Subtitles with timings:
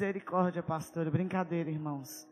[0.00, 1.10] Misericórdia, pastora.
[1.10, 2.26] Brincadeira, irmãos.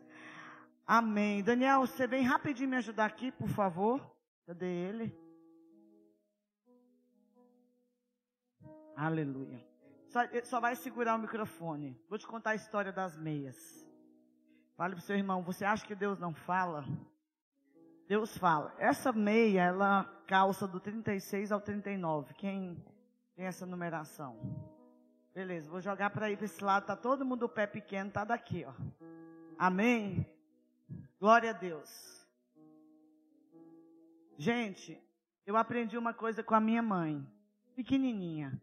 [0.87, 1.43] Amém.
[1.43, 4.01] Daniel, você vem rapidinho me ajudar aqui, por favor.
[4.47, 5.15] Cadê ele?
[8.95, 9.63] Aleluia.
[10.07, 11.95] Só, só vai segurar o microfone.
[12.09, 13.55] Vou te contar a história das meias.
[14.75, 16.83] Fale para o seu irmão, você acha que Deus não fala?
[18.07, 18.73] Deus fala.
[18.79, 22.33] Essa meia, ela calça do 36 ao 39.
[22.33, 22.83] Quem
[23.35, 24.78] tem essa numeração?
[25.33, 26.85] Beleza, vou jogar para ir para esse lado.
[26.85, 28.73] Tá todo mundo o pé pequeno, tá daqui, ó.
[29.57, 30.25] Amém.
[31.19, 32.27] Glória a Deus.
[34.37, 34.99] Gente,
[35.45, 37.25] eu aprendi uma coisa com a minha mãe,
[37.75, 38.59] pequenininha.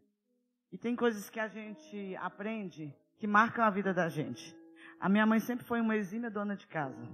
[0.72, 4.56] E tem coisas que a gente aprende que marcam a vida da gente.
[4.98, 7.08] A minha mãe sempre foi uma exímia dona de casa.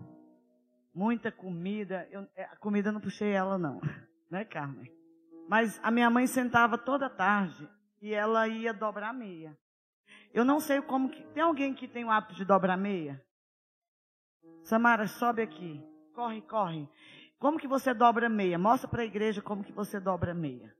[0.94, 2.08] Muita comida.
[2.10, 3.80] Eu, é, a comida eu não puxei ela, não.
[4.30, 4.90] Né, Carmen?
[5.46, 7.68] Mas a minha mãe sentava toda tarde
[8.02, 9.56] e ela ia dobrar meia.
[10.34, 11.22] Eu não sei como que.
[11.28, 13.24] Tem alguém que tem o hábito de dobrar meia?
[14.64, 15.80] Samara, sobe aqui.
[16.12, 16.88] Corre, corre.
[17.38, 18.58] Como que você dobra meia?
[18.58, 20.74] Mostra para a igreja como que você dobra meia.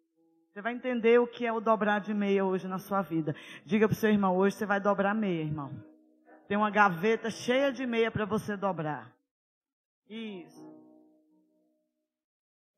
[0.51, 3.35] Você vai entender o que é o dobrar de meia hoje na sua vida.
[3.65, 5.73] Diga para o seu irmão, hoje você vai dobrar meia, irmão.
[6.47, 9.11] Tem uma gaveta cheia de meia para você dobrar.
[10.09, 10.71] Isso.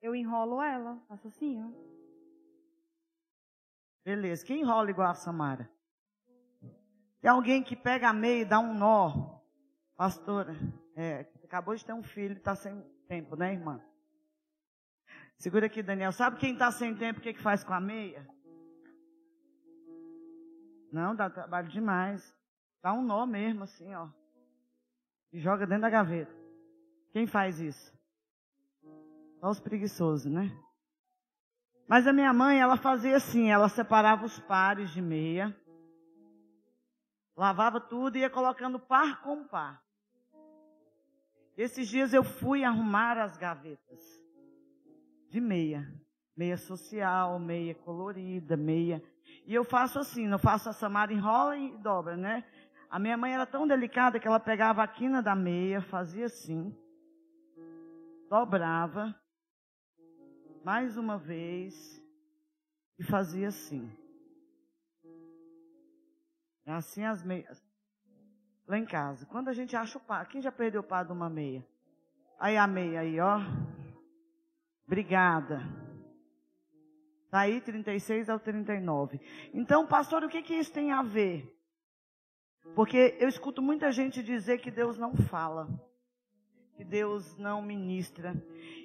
[0.01, 1.94] Eu enrolo ela, faço assim, ó.
[4.05, 4.45] Beleza.
[4.45, 5.71] Quem enrola igual a Samara?
[7.21, 9.41] Tem alguém que pega a meia e dá um nó.
[9.97, 10.55] Pastora,
[10.95, 13.81] é, acabou de ter um filho está sem tempo, né, irmã?
[15.39, 16.13] Segura aqui, Daniel.
[16.13, 18.29] Sabe quem está sem tempo, o que, que faz com a meia?
[20.93, 22.37] Não, dá trabalho demais.
[22.83, 24.09] Dá um nó mesmo, assim, ó.
[25.33, 26.33] E joga dentro da gaveta.
[27.11, 27.93] Quem faz isso?
[29.41, 30.51] Só os preguiçosos, né?
[31.87, 35.55] Mas a minha mãe, ela fazia assim, ela separava os pares de meia,
[37.37, 39.83] lavava tudo e ia colocando par com par.
[41.57, 44.01] Esses dias eu fui arrumar as gavetas
[45.29, 45.87] de meia.
[46.37, 49.01] Meia social, meia colorida, meia.
[49.47, 52.45] E eu faço assim, não faço a Samara enrola e dobra, né?
[52.91, 56.77] A minha mãe era tão delicada que ela pegava a quina da meia, fazia assim,
[58.29, 59.15] dobrava,
[60.65, 62.03] mais uma vez,
[62.99, 63.91] e fazia assim.
[66.65, 67.63] É assim as meias.
[68.67, 69.27] Lá em casa.
[69.27, 71.65] Quando a gente acha o par, quem já perdeu o par de uma meia?
[72.41, 73.41] Aí a meia aí, ó.
[74.87, 75.61] Obrigada.
[77.27, 79.21] Está aí 36 ao 39.
[79.53, 81.53] Então, pastor, o que, que isso tem a ver?
[82.75, 85.69] Porque eu escuto muita gente dizer que Deus não fala,
[86.77, 88.35] que Deus não ministra.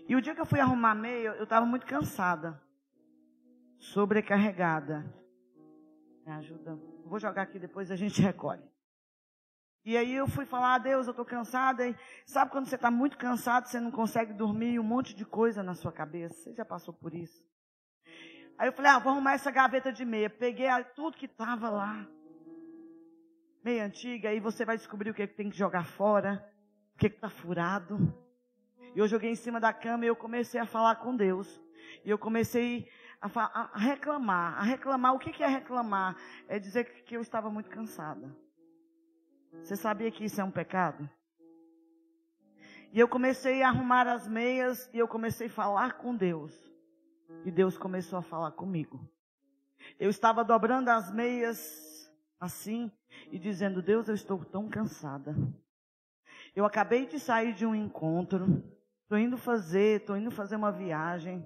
[0.09, 2.59] E o dia que eu fui arrumar meio, eu estava muito cansada,
[3.77, 5.05] sobrecarregada.
[6.25, 6.75] Me ajuda.
[7.05, 8.67] Vou jogar aqui depois a gente recolhe.
[9.85, 11.87] E aí eu fui falar, ah, Deus, eu estou cansada.
[11.87, 15.61] E sabe quando você está muito cansado, você não consegue dormir, um monte de coisa
[15.61, 16.33] na sua cabeça.
[16.33, 17.45] Você já passou por isso?
[18.57, 20.27] Aí eu falei, ah, vou arrumar essa gaveta de meia.
[20.27, 20.65] Peguei
[20.95, 22.07] tudo que estava lá.
[23.63, 26.43] Meia antiga, aí você vai descobrir o que, é que tem que jogar fora,
[26.95, 28.11] o que é está furado.
[28.95, 31.61] E eu joguei em cima da cama e eu comecei a falar com Deus.
[32.03, 32.87] E eu comecei
[33.21, 33.29] a,
[33.73, 34.57] a reclamar.
[34.57, 36.15] A reclamar, o que, que é reclamar?
[36.47, 38.35] É dizer que eu estava muito cansada.
[39.63, 41.09] Você sabia que isso é um pecado?
[42.91, 46.53] E eu comecei a arrumar as meias e eu comecei a falar com Deus.
[47.45, 49.07] E Deus começou a falar comigo.
[49.99, 52.91] Eu estava dobrando as meias assim
[53.31, 55.35] e dizendo: Deus, eu estou tão cansada.
[56.55, 58.63] Eu acabei de sair de um encontro.
[59.09, 61.43] Estou indo fazer, estou indo fazer uma viagem.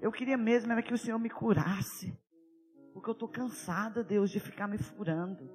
[0.00, 2.12] Eu queria mesmo era que o Senhor me curasse.
[2.92, 5.48] Porque eu estou cansada, Deus, de ficar me furando.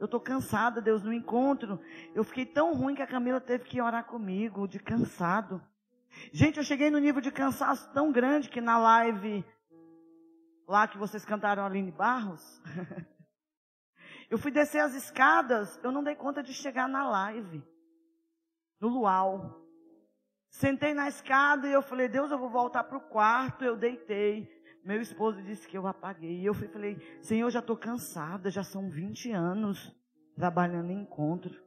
[0.00, 1.78] Eu estou cansada, Deus, no encontro.
[2.14, 5.62] Eu fiquei tão ruim que a Camila teve que orar comigo, de cansado.
[6.32, 9.44] Gente, eu cheguei no nível de cansaço tão grande que na live,
[10.66, 12.62] lá que vocês cantaram Aline Barros,
[14.30, 17.62] eu fui descer as escadas, eu não dei conta de chegar na live,
[18.80, 19.61] no luau.
[20.52, 23.64] Sentei na escada e eu falei, Deus, eu vou voltar para o quarto.
[23.64, 24.46] Eu deitei.
[24.84, 26.40] Meu esposo disse que eu apaguei.
[26.40, 29.90] E eu falei, Senhor, já estou cansada, já são 20 anos
[30.36, 31.58] trabalhando em encontro.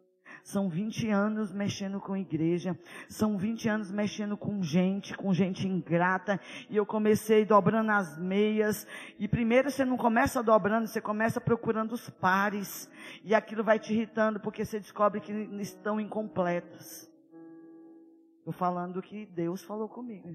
[0.44, 2.78] São 20 anos mexendo com igreja.
[3.10, 6.40] São 20 anos mexendo com gente, com gente ingrata.
[6.70, 8.86] E eu comecei dobrando as meias.
[9.18, 12.88] E primeiro você não começa dobrando, você começa procurando os pares.
[13.24, 17.15] E aquilo vai te irritando porque você descobre que estão incompletos.
[18.45, 20.30] Estou falando que Deus falou comigo.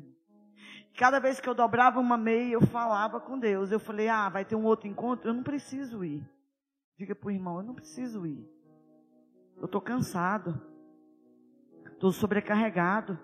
[0.97, 3.71] Cada vez que eu dobrava uma meia, eu falava com Deus.
[3.71, 5.31] Eu falei, ah, vai ter um outro encontro?
[5.31, 6.29] Eu não preciso ir.
[6.99, 8.45] Diga para o irmão, eu não preciso ir.
[9.57, 10.61] Eu estou cansado.
[11.87, 13.17] Estou sobrecarregado.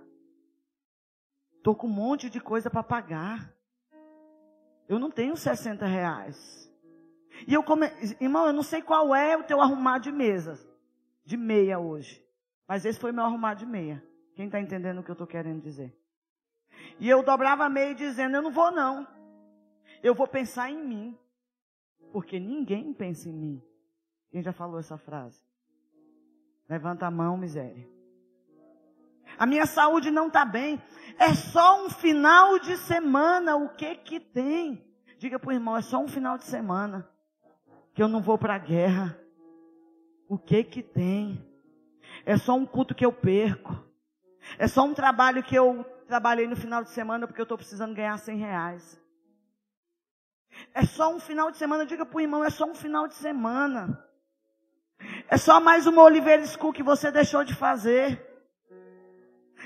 [1.56, 3.52] Estou com um monte de coisa para pagar.
[4.88, 6.72] Eu não tenho 60 reais.
[7.44, 7.88] E eu come...
[8.20, 10.64] Irmão, eu não sei qual é o teu arrumar de mesas.
[11.24, 12.24] De meia hoje.
[12.68, 14.00] Mas esse foi meu arrumar de meia.
[14.36, 15.98] Quem está entendendo o que eu estou querendo dizer?
[17.00, 19.08] E eu dobrava a meia dizendo, eu não vou não.
[20.02, 21.18] Eu vou pensar em mim.
[22.12, 23.62] Porque ninguém pensa em mim.
[24.30, 25.42] Quem já falou essa frase?
[26.68, 27.88] Levanta a mão, miséria.
[29.38, 30.82] A minha saúde não está bem.
[31.18, 33.56] É só um final de semana.
[33.56, 34.84] O que que tem?
[35.18, 37.08] Diga para o irmão, é só um final de semana.
[37.94, 39.18] Que eu não vou para a guerra.
[40.28, 41.42] O que que tem?
[42.26, 43.85] É só um culto que eu perco.
[44.58, 47.94] É só um trabalho que eu trabalhei no final de semana porque eu estou precisando
[47.94, 49.00] ganhar 100 reais.
[50.72, 51.86] É só um final de semana.
[51.86, 54.02] Diga para o irmão, é só um final de semana.
[55.28, 58.24] É só mais uma Oliveira School que você deixou de fazer.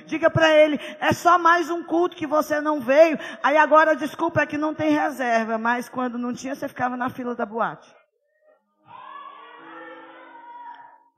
[0.06, 3.18] Diga para ele, é só mais um culto que você não veio.
[3.42, 5.58] Aí agora, desculpa, é que não tem reserva.
[5.58, 7.94] Mas quando não tinha, você ficava na fila da boate.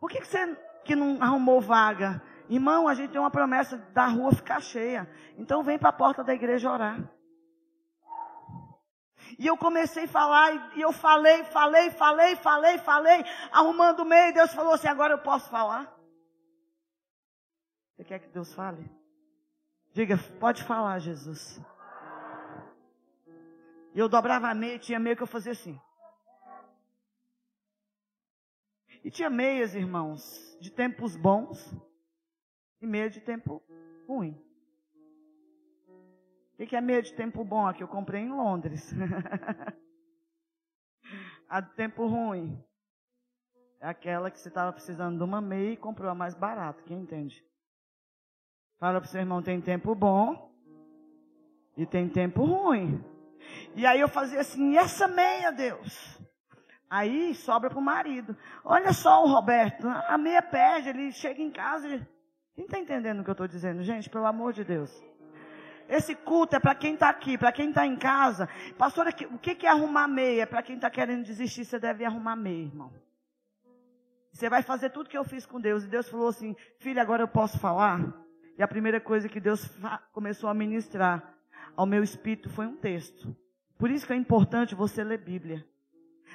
[0.00, 2.20] Por que, que você que não arrumou vaga?
[2.52, 5.10] Irmão, a gente tem uma promessa da rua ficar cheia.
[5.38, 6.99] Então vem para a porta da igreja orar.
[9.38, 14.34] E eu comecei a falar, e eu falei, falei, falei, falei, falei, arrumando o meio,
[14.34, 15.99] Deus falou assim, agora eu posso falar?
[17.96, 18.84] Você quer que Deus fale?
[19.94, 21.58] Diga, pode falar, Jesus.
[23.94, 25.81] E eu dobrava a meia, tinha meio que eu fazia assim.
[29.02, 31.75] E tinha meias, irmãos, de tempos bons
[32.82, 33.62] e meia de tempo
[34.06, 34.37] ruim.
[36.58, 37.67] O que é meia de tempo bom?
[37.67, 38.93] A que eu comprei em Londres.
[41.49, 42.62] a de tempo ruim
[43.81, 46.82] é aquela que você estava precisando de uma meia e comprou a mais barata.
[46.82, 47.44] Quem entende?
[48.79, 50.52] Fala para o seu irmão, tem tempo bom
[51.76, 53.02] e tem tempo ruim.
[53.75, 56.20] E aí eu fazia assim, e essa meia, Deus?
[56.90, 58.37] Aí sobra para o marido.
[58.64, 62.12] Olha só o Roberto, a meia perde, ele chega em casa e...
[62.54, 64.10] Quem está entendendo o que eu estou dizendo, gente?
[64.10, 64.90] Pelo amor de Deus.
[65.88, 68.49] Esse culto é para quem está aqui, para quem está em casa.
[68.78, 70.46] Pastor, o que é arrumar meia?
[70.46, 72.93] Para quem está querendo desistir, você deve arrumar meia, irmão.
[74.32, 75.84] Você vai fazer tudo que eu fiz com Deus.
[75.84, 78.00] E Deus falou assim, filha, agora eu posso falar?
[78.56, 79.69] E a primeira coisa que Deus
[80.12, 81.34] começou a ministrar
[81.76, 83.34] ao meu espírito foi um texto.
[83.78, 85.66] Por isso que é importante você ler Bíblia.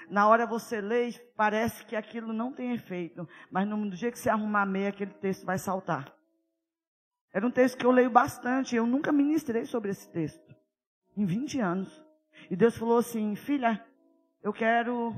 [0.09, 3.27] Na hora você lê, parece que aquilo não tem efeito.
[3.51, 6.13] Mas no dia que você arrumar meia, aquele texto vai saltar.
[7.33, 8.75] Era um texto que eu leio bastante.
[8.75, 10.55] Eu nunca ministrei sobre esse texto.
[11.15, 12.05] Em 20 anos.
[12.49, 13.85] E Deus falou assim: Filha,
[14.41, 15.13] eu quero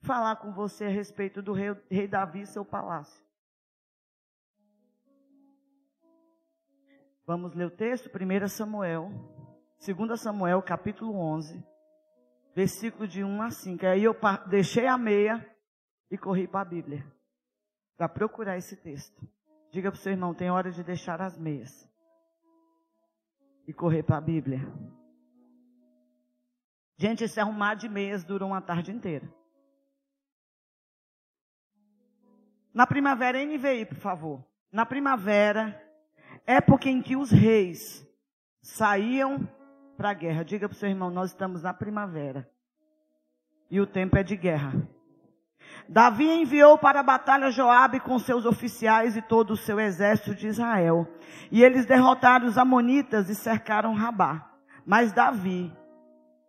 [0.00, 3.24] falar com você a respeito do rei, rei Davi e seu palácio.
[7.26, 8.10] Vamos ler o texto?
[8.10, 9.10] 1 Samuel,
[9.80, 11.64] 2 Samuel, capítulo 11,
[12.54, 13.86] versículo de 1 a 5.
[13.86, 14.16] Aí eu
[14.46, 15.44] deixei a meia
[16.10, 17.04] e corri para a Bíblia,
[17.96, 19.20] para procurar esse texto.
[19.70, 21.88] Diga para o seu irmão, tem hora de deixar as meias
[23.66, 24.60] e correr para a Bíblia.
[26.96, 29.28] Gente, esse arrumar de meias durou uma tarde inteira.
[32.72, 34.44] Na primavera, NVI, por favor.
[34.70, 35.80] Na primavera,
[36.46, 38.06] época em que os reis
[38.60, 39.48] saíam
[39.96, 40.44] para a guerra.
[40.44, 42.48] Diga para o seu irmão, nós estamos na primavera.
[43.70, 44.72] E o tempo é de guerra.
[45.88, 50.48] Davi enviou para a batalha Joabe com seus oficiais e todo o seu exército de
[50.48, 51.06] Israel.
[51.50, 54.50] E eles derrotaram os amonitas e cercaram Rabá.
[54.86, 55.72] Mas Davi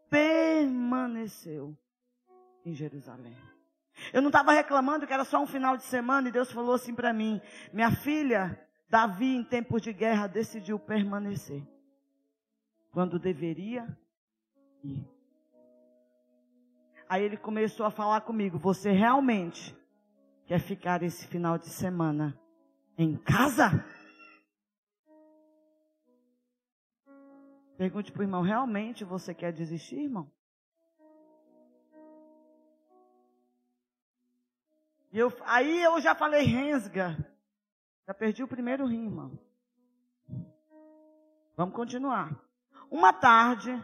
[0.10, 1.76] permaneceu
[2.66, 3.36] em Jerusalém.
[4.12, 6.94] Eu não estava reclamando que era só um final de semana e Deus falou assim
[6.94, 8.60] para mim: Minha filha,
[8.90, 11.64] Davi, em tempos de guerra, decidiu permanecer.
[12.96, 13.86] Quando deveria
[14.82, 15.06] ir.
[17.10, 19.76] Aí ele começou a falar comigo: Você realmente
[20.46, 22.40] quer ficar esse final de semana
[22.98, 23.86] em casa?
[27.78, 30.32] Pergunte para o irmão: Realmente você quer desistir, irmão?
[35.12, 37.18] E eu, aí eu já falei, rensga.
[38.08, 39.38] Já perdi o primeiro rim, irmão.
[41.58, 42.45] Vamos continuar.
[42.90, 43.82] Uma tarde,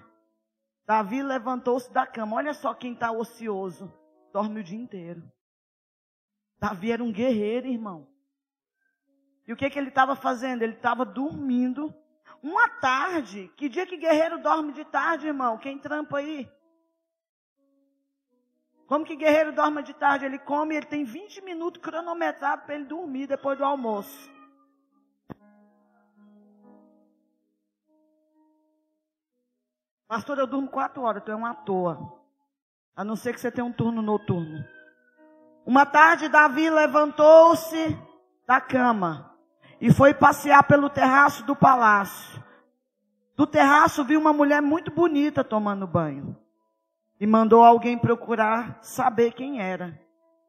[0.85, 2.35] Davi levantou-se da cama.
[2.35, 3.93] Olha só quem está ocioso.
[4.31, 5.23] Dorme o dia inteiro.
[6.59, 8.07] Davi era um guerreiro, irmão.
[9.47, 10.61] E o que, que ele estava fazendo?
[10.61, 11.93] Ele estava dormindo.
[12.41, 13.51] Uma tarde.
[13.57, 15.57] Que dia que guerreiro dorme de tarde, irmão?
[15.57, 16.49] Quem trampa aí?
[18.87, 20.25] Como que guerreiro dorme de tarde?
[20.25, 24.29] Ele come, ele tem 20 minutos cronometrado para ele dormir depois do almoço.
[30.11, 31.97] Pastor, eu durmo quatro horas, tu é uma toa.
[32.93, 34.61] A não ser que você tenha um turno noturno.
[35.65, 37.97] Uma tarde, Davi levantou-se
[38.45, 39.33] da cama
[39.79, 42.43] e foi passear pelo terraço do palácio.
[43.37, 46.35] Do terraço viu uma mulher muito bonita tomando banho
[47.17, 49.97] e mandou alguém procurar saber quem era.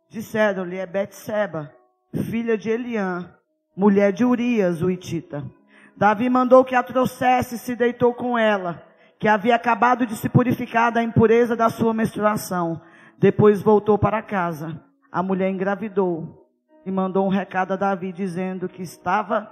[0.09, 1.73] Disseram-lhe, é Betseba,
[2.13, 3.33] filha de Eliã,
[3.77, 5.49] mulher de Urias, o Itita.
[5.97, 8.91] Davi mandou que a trouxesse e se deitou com ela
[9.23, 12.83] que havia acabado de se purificar da impureza da sua menstruação.
[13.17, 14.85] Depois voltou para casa.
[15.13, 16.51] A mulher engravidou
[16.85, 19.49] e mandou um recado a Davi dizendo que estava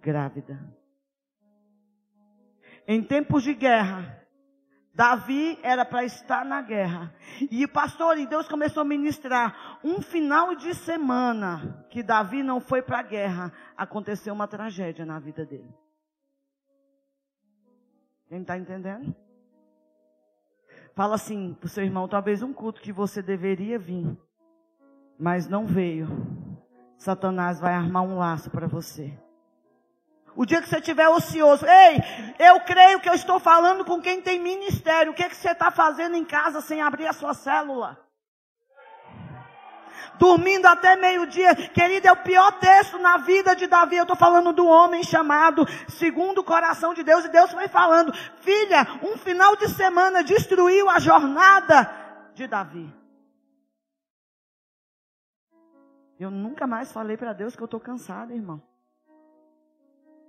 [0.00, 0.56] grávida.
[2.86, 4.20] Em tempos de guerra,
[4.94, 7.12] Davi era para estar na guerra.
[7.50, 9.80] E pastor, e Deus começou a ministrar.
[9.82, 15.18] Um final de semana que Davi não foi para a guerra, aconteceu uma tragédia na
[15.18, 15.79] vida dele.
[18.30, 19.12] Quem está entendendo?
[20.94, 24.16] Fala assim para o seu irmão, talvez um culto que você deveria vir,
[25.18, 26.06] mas não veio.
[26.96, 29.12] Satanás vai armar um laço para você.
[30.36, 31.98] O dia que você estiver ocioso, ei,
[32.38, 35.10] eu creio que eu estou falando com quem tem ministério.
[35.10, 37.98] O que, é que você está fazendo em casa sem abrir a sua célula?
[40.18, 41.54] Dormindo até meio-dia.
[41.54, 43.96] Querido, é o pior texto na vida de Davi.
[43.96, 47.24] Eu estou falando do homem chamado segundo o coração de Deus.
[47.24, 51.90] E Deus foi falando, filha, um final de semana destruiu a jornada
[52.34, 52.92] de Davi.
[56.18, 58.62] Eu nunca mais falei para Deus que eu estou cansada, irmão.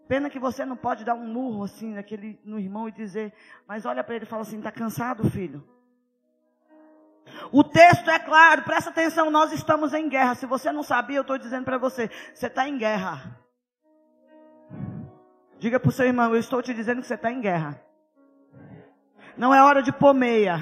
[0.07, 3.33] Pena que você não pode dar um murro assim naquele, no irmão e dizer,
[3.67, 5.63] mas olha para ele e fala assim: está cansado, filho?
[7.51, 10.35] O texto é claro, presta atenção, nós estamos em guerra.
[10.35, 13.37] Se você não sabia, eu estou dizendo para você, você está em guerra.
[15.59, 17.79] Diga para o seu irmão, eu estou te dizendo que você está em guerra.
[19.37, 20.59] Não é hora de pôr meia.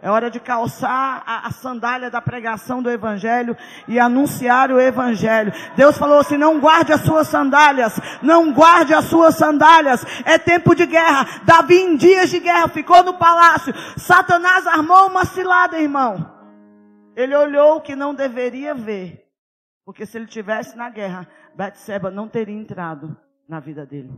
[0.00, 3.56] É hora de calçar a, a, sandália da pregação do Evangelho
[3.88, 5.52] e anunciar o Evangelho.
[5.74, 10.04] Deus falou assim: não guarde as suas sandálias, não guarde as suas sandálias.
[10.24, 11.26] É tempo de guerra.
[11.44, 13.74] Davi, em dias de guerra, ficou no palácio.
[13.96, 16.30] Satanás armou uma cilada, irmão.
[17.16, 19.26] Ele olhou o que não deveria ver.
[19.84, 21.26] Porque se ele tivesse na guerra,
[21.56, 23.16] Betseba não teria entrado
[23.48, 24.12] na vida dele.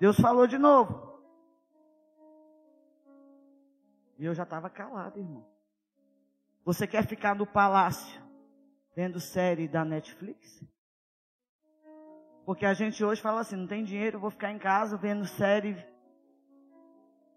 [0.00, 1.03] Deus falou de novo.
[4.18, 5.44] E eu já estava calado, irmão.
[6.64, 8.22] Você quer ficar no palácio
[8.94, 10.64] vendo série da Netflix?
[12.46, 15.76] Porque a gente hoje fala assim, não tem dinheiro, vou ficar em casa vendo série.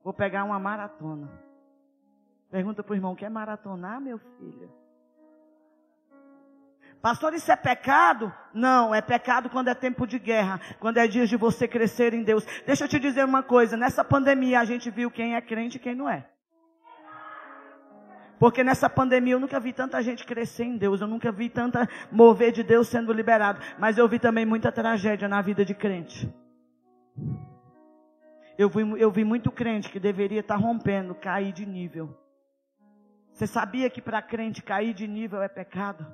[0.04, 1.30] Vou pegar uma maratona.
[2.50, 4.72] Pergunta para o irmão, quer maratonar, meu filho?
[7.02, 8.34] Pastor, isso é pecado?
[8.54, 12.24] Não, é pecado quando é tempo de guerra, quando é dia de você crescer em
[12.24, 12.46] Deus.
[12.66, 15.80] Deixa eu te dizer uma coisa, nessa pandemia a gente viu quem é crente e
[15.80, 16.30] quem não é.
[18.39, 21.89] Porque nessa pandemia eu nunca vi tanta gente crescer em Deus, eu nunca vi tanta
[22.12, 26.32] mover de Deus sendo liberado, mas eu vi também muita tragédia na vida de crente.
[28.58, 32.15] Eu vi, eu vi muito crente que deveria estar rompendo, cair de nível.
[33.32, 36.06] Você sabia que para crente cair de nível é pecado?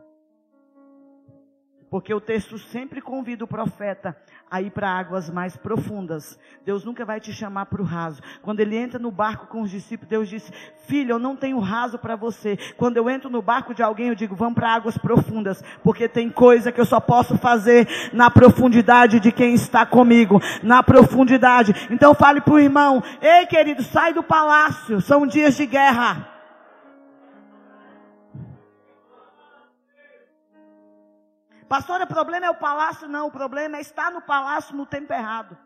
[1.93, 4.17] Porque o texto sempre convida o profeta
[4.49, 6.39] a ir para águas mais profundas.
[6.65, 8.19] Deus nunca vai te chamar para o raso.
[8.41, 10.51] Quando ele entra no barco com os discípulos, Deus disse:
[10.87, 12.57] Filho, eu não tenho raso para você.
[12.77, 15.63] Quando eu entro no barco de alguém, eu digo: Vamos para águas profundas.
[15.83, 20.41] Porque tem coisa que eu só posso fazer na profundidade de quem está comigo.
[20.63, 21.75] Na profundidade.
[21.91, 24.99] Então fale para o irmão: Ei, querido, sai do palácio.
[24.99, 26.32] São dias de guerra.
[31.67, 33.07] Pastor, o problema é o palácio?
[33.07, 35.57] Não, o problema é estar no palácio no tempo errado.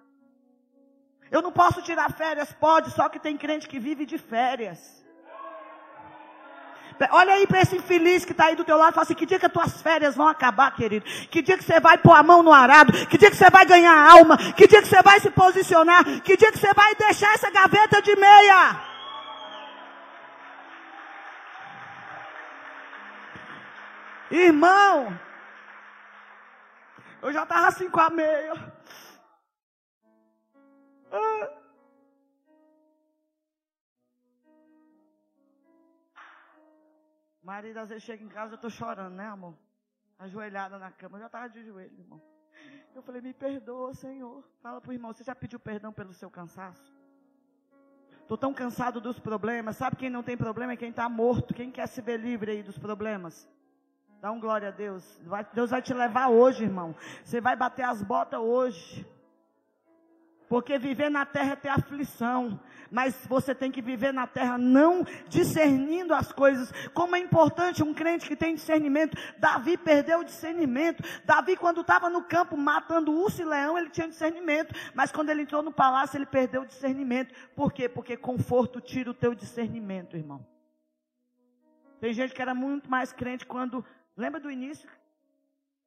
[1.30, 2.54] Eu não posso tirar férias?
[2.54, 5.06] Pode, só que tem crente que vive de férias.
[7.12, 9.26] Olha aí para esse infeliz que está aí do teu lado e fala assim: que
[9.26, 11.06] dia que as tuas férias vão acabar, querido?
[11.30, 12.92] Que dia que você vai pôr a mão no arado?
[13.08, 14.36] Que dia que você vai ganhar alma?
[14.54, 16.04] Que dia que você vai se posicionar?
[16.22, 18.88] Que dia que você vai deixar essa gaveta de meia?
[24.32, 25.18] Irmão,
[27.28, 28.54] eu já estava assim com a meia.
[31.12, 31.50] Ah.
[37.44, 39.56] Marido, às vezes chega em casa, eu estou chorando, né, amor?
[40.20, 42.22] Ajoelhada na cama, eu já estava de joelho, irmão.
[42.96, 44.44] Eu falei, me perdoa, Senhor.
[44.62, 46.96] Fala para o irmão, você já pediu perdão pelo seu cansaço?
[48.22, 49.78] Estou tão cansado dos problemas.
[49.78, 51.54] Sabe quem não tem problema é quem está morto.
[51.54, 53.48] Quem quer se ver livre aí dos problemas?
[54.22, 55.04] Dá um glória a Deus.
[55.54, 56.96] Deus vai te levar hoje, irmão.
[57.24, 59.06] Você vai bater as botas hoje.
[60.50, 62.60] Porque viver na terra é ter aflição.
[62.90, 66.72] Mas você tem que viver na terra não discernindo as coisas.
[66.94, 69.16] Como é importante um crente que tem discernimento.
[69.38, 71.04] Davi perdeu o discernimento.
[71.24, 74.74] Davi, quando estava no campo matando urso e leão, ele tinha discernimento.
[74.96, 77.36] Mas quando ele entrou no palácio, ele perdeu o discernimento.
[77.56, 77.88] Por quê?
[77.88, 80.44] Porque conforto tira o teu discernimento, irmão.
[82.00, 83.84] Tem gente que era muito mais crente quando.
[84.18, 84.90] Lembra do início?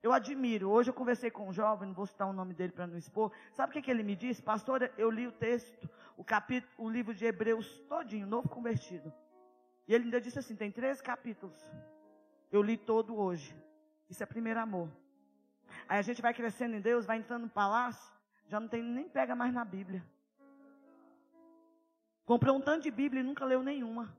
[0.03, 0.71] Eu admiro.
[0.71, 3.33] Hoje eu conversei com um jovem, não vou citar o nome dele para não expor.
[3.53, 4.41] Sabe o que, que ele me disse?
[4.41, 9.13] Pastor, eu li o texto, o capítulo, o livro de Hebreus todinho, novo convertido.
[9.87, 11.59] E ele ainda disse assim, tem três capítulos.
[12.53, 13.55] Eu li todo hoje.
[14.09, 14.89] Isso é primeiro amor.
[15.89, 18.13] Aí a gente vai crescendo em Deus, vai entrando no palácio,
[18.47, 20.05] já não tem nem pega mais na Bíblia.
[22.25, 24.17] Comprou um tanto de Bíblia e nunca leu nenhuma.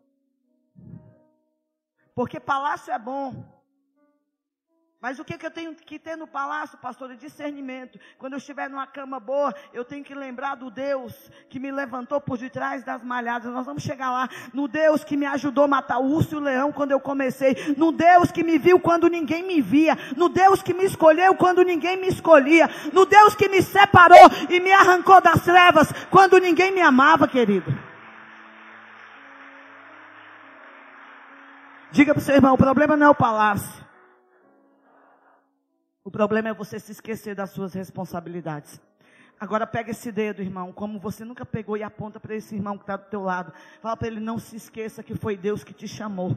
[2.14, 3.61] Porque palácio é bom,
[5.02, 7.10] mas o que, que eu tenho que ter no palácio, pastor?
[7.10, 8.00] É discernimento.
[8.20, 11.12] Quando eu estiver numa cama boa, eu tenho que lembrar do Deus
[11.50, 13.52] que me levantou por detrás das malhadas.
[13.52, 14.30] Nós vamos chegar lá.
[14.54, 17.74] No Deus que me ajudou a matar o urso e o leão quando eu comecei.
[17.76, 19.98] No Deus que me viu quando ninguém me via.
[20.16, 22.70] No Deus que me escolheu quando ninguém me escolhia.
[22.94, 27.74] No Deus que me separou e me arrancou das trevas quando ninguém me amava, querido.
[31.92, 33.81] Diga para o seu irmão: o problema não é o palácio.
[36.04, 38.82] O problema é você se esquecer das suas responsabilidades.
[39.40, 42.84] Agora pega esse dedo, irmão, como você nunca pegou e aponta para esse irmão que
[42.84, 43.54] está do teu lado.
[43.82, 46.36] Fala para ele, não se esqueça que foi Deus que te chamou.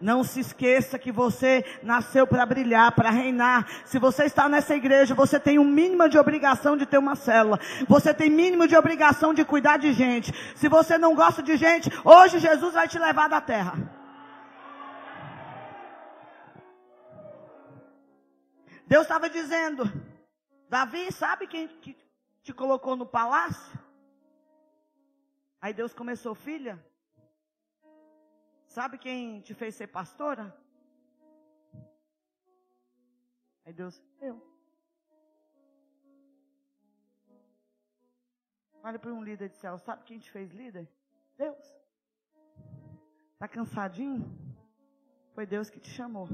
[0.00, 3.66] Não se esqueça que você nasceu para brilhar, para reinar.
[3.84, 7.58] Se você está nessa igreja, você tem um mínimo de obrigação de ter uma célula.
[7.88, 10.32] Você tem mínimo de obrigação de cuidar de gente.
[10.54, 13.99] Se você não gosta de gente, hoje Jesus vai te levar da terra.
[18.90, 19.84] Deus estava dizendo:
[20.68, 21.96] Davi, sabe quem que
[22.42, 23.78] te colocou no palácio?
[25.60, 26.74] Aí Deus começou, filha.
[28.66, 30.44] Sabe quem te fez ser pastora?
[33.64, 34.36] Aí Deus, eu.
[38.82, 40.90] Olha para um líder de céu, sabe quem te fez líder?
[41.36, 41.64] Deus.
[43.34, 44.24] Está cansadinho?
[45.32, 46.26] Foi Deus que te chamou.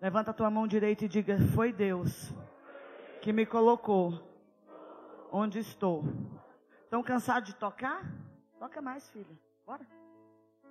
[0.00, 2.32] Levanta a tua mão direita e diga: Foi Deus
[3.22, 4.22] que me colocou
[5.32, 6.04] onde estou.
[6.84, 8.04] Estão cansados de tocar?
[8.58, 9.38] Toca mais, filha.
[9.66, 9.86] Bora.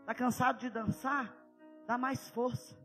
[0.02, 1.34] Está cansado de dançar?
[1.88, 2.78] Dá mais força.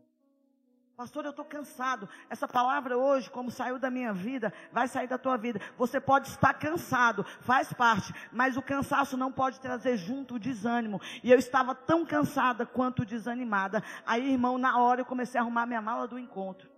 [1.01, 2.07] Pastor, eu estou cansado.
[2.29, 5.59] Essa palavra hoje, como saiu da minha vida, vai sair da tua vida.
[5.79, 11.01] Você pode estar cansado, faz parte, mas o cansaço não pode trazer junto o desânimo.
[11.25, 13.83] E eu estava tão cansada quanto desanimada.
[14.05, 16.71] Aí, irmão, na hora eu comecei a arrumar minha mala do encontro.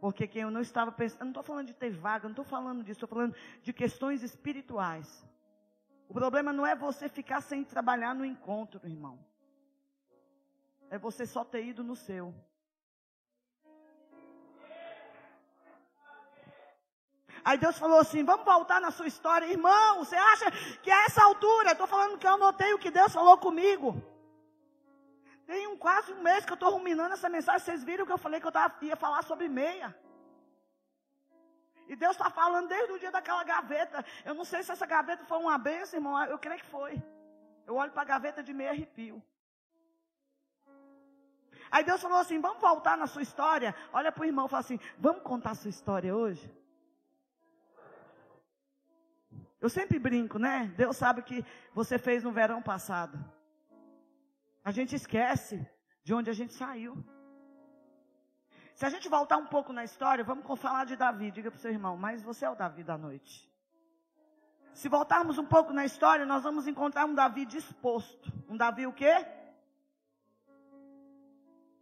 [0.00, 2.44] Porque quem eu não estava pensando, eu não estou falando de ter vaga, não estou
[2.44, 5.26] falando disso, estou falando de questões espirituais.
[6.08, 9.18] O problema não é você ficar sem trabalhar no encontro, irmão
[10.90, 12.34] é você só ter ido no seu.
[17.44, 20.04] Aí Deus falou assim: vamos voltar na sua história, irmão.
[20.04, 20.50] Você acha
[20.82, 24.02] que a essa altura, estou falando que eu anotei o que Deus falou comigo.
[25.46, 27.60] Tem um, quase um mês que eu estou ruminando essa mensagem.
[27.60, 29.96] Vocês viram que eu falei que eu tava, ia falar sobre meia.
[31.86, 34.04] E Deus está falando desde o dia daquela gaveta.
[34.26, 36.22] Eu não sei se essa gaveta foi uma benção, irmão.
[36.24, 37.02] Eu creio que foi.
[37.66, 39.22] Eu olho para a gaveta de meia arrepio.
[41.70, 43.74] Aí Deus falou assim: vamos voltar na sua história.
[43.92, 46.50] Olha para o irmão e fala assim: vamos contar a sua história hoje?
[49.60, 50.72] Eu sempre brinco, né?
[50.76, 53.18] Deus sabe que você fez no verão passado.
[54.64, 55.66] A gente esquece
[56.04, 56.96] de onde a gente saiu.
[58.74, 61.32] Se a gente voltar um pouco na história, vamos falar de Davi.
[61.32, 63.48] Diga para o seu irmão, mas você é o Davi da noite.
[64.72, 68.32] Se voltarmos um pouco na história, nós vamos encontrar um Davi disposto.
[68.48, 69.26] Um Davi o quê?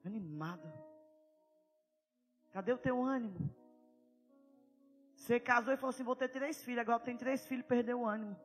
[0.07, 0.73] Animado.
[2.53, 3.55] Cadê o teu ânimo?
[5.16, 6.81] Você casou e falou assim: vou ter três filhos.
[6.81, 8.37] Agora tem três filhos, perdeu o ânimo.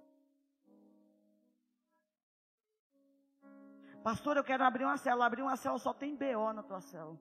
[4.04, 5.28] Pastor, eu quero abrir uma célula.
[5.28, 7.20] Abrir uma célula só tem BO na tua célula.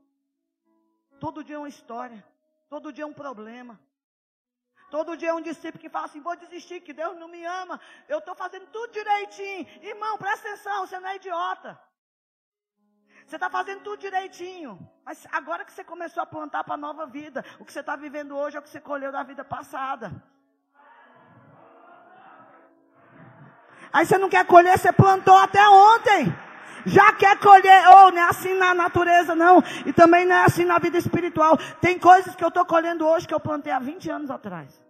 [1.18, 2.24] Todo dia é uma história.
[2.70, 3.78] Todo dia é um problema.
[4.90, 7.78] Todo dia é um discípulo que fala assim: vou desistir, que Deus não me ama.
[8.08, 9.66] Eu estou fazendo tudo direitinho.
[9.82, 11.89] Irmão, presta atenção, você não é idiota.
[13.30, 14.76] Você está fazendo tudo direitinho.
[15.04, 17.94] Mas agora que você começou a plantar para a nova vida, o que você está
[17.94, 20.10] vivendo hoje é o que você colheu da vida passada.
[23.92, 26.26] Aí você não quer colher, você plantou até ontem.
[26.84, 29.62] Já quer colher, ou oh, não é assim na natureza, não.
[29.86, 31.56] E também não é assim na vida espiritual.
[31.80, 34.84] Tem coisas que eu estou colhendo hoje que eu plantei há 20 anos atrás.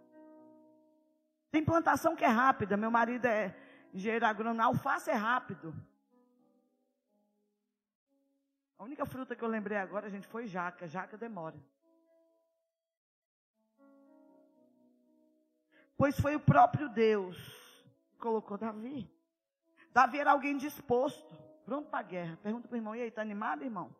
[1.50, 2.74] Tem plantação que é rápida.
[2.74, 3.54] Meu marido é
[3.92, 4.62] engenheiro agrônomo.
[4.62, 5.74] Alface é rápido.
[8.80, 10.88] A única fruta que eu lembrei agora, gente, foi jaca.
[10.88, 11.54] Jaca demora.
[15.98, 17.36] Pois foi o próprio Deus
[18.10, 19.06] que colocou Davi.
[19.92, 21.30] Davi era alguém disposto,
[21.66, 22.38] pronto para a guerra.
[22.42, 23.94] Pergunta para o irmão, e aí, está animado, irmão?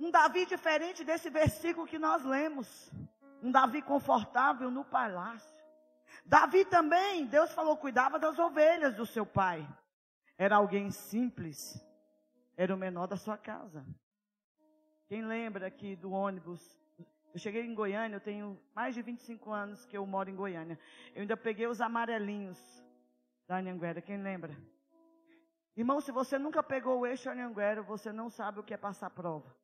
[0.00, 2.90] Um Davi diferente desse versículo que nós lemos.
[3.40, 5.64] Um Davi confortável no palácio.
[6.26, 9.64] Davi também, Deus falou, cuidava das ovelhas do seu pai.
[10.36, 11.86] Era alguém simples.
[12.58, 13.86] Era o menor da sua casa.
[15.06, 16.60] Quem lembra aqui do ônibus?
[17.32, 20.76] Eu cheguei em Goiânia, eu tenho mais de 25 anos que eu moro em Goiânia.
[21.14, 22.58] Eu ainda peguei os amarelinhos
[23.46, 24.02] da Anhanguera.
[24.02, 24.56] Quem lembra?
[25.76, 29.10] Irmão, se você nunca pegou o eixo Anhanguera, você não sabe o que é passar
[29.10, 29.54] prova.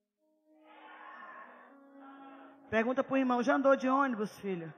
[2.71, 4.73] Pergunta para o irmão, já andou de ônibus, filho?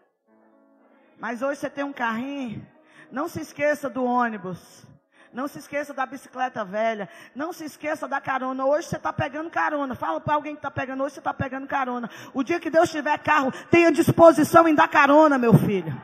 [1.18, 2.66] Mas hoje você tem um carrinho.
[3.10, 4.86] Não se esqueça do ônibus.
[5.32, 7.08] Não se esqueça da bicicleta velha.
[7.34, 8.64] Não se esqueça da carona.
[8.64, 9.94] Hoje você está pegando carona.
[9.94, 11.02] Fala para alguém que está pegando.
[11.02, 12.10] Hoje você está pegando carona.
[12.32, 15.94] O dia que Deus tiver carro, tenha disposição em dar carona, meu filho.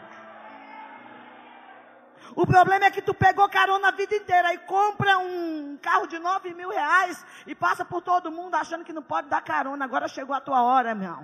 [2.35, 6.19] O problema é que tu pegou carona a vida inteira e compra um carro de
[6.19, 9.85] nove mil reais e passa por todo mundo achando que não pode dar carona.
[9.85, 11.19] Agora chegou a tua hora, meu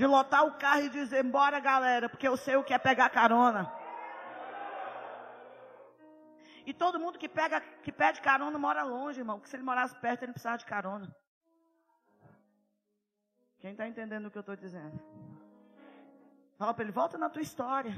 [0.00, 3.10] de lotar o carro e dizer, bora galera, porque eu sei o que é pegar
[3.10, 3.70] carona.
[6.70, 9.38] E todo mundo que pega, que pede carona mora longe, irmão.
[9.38, 11.12] Porque se ele morasse perto, ele não precisava de carona.
[13.58, 14.96] Quem está entendendo o que eu estou dizendo?
[16.56, 17.92] Fala para ele, volta na tua história.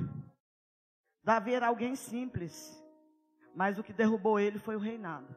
[1.22, 2.82] Davi era alguém simples.
[3.54, 5.36] Mas o que derrubou ele foi o reinado.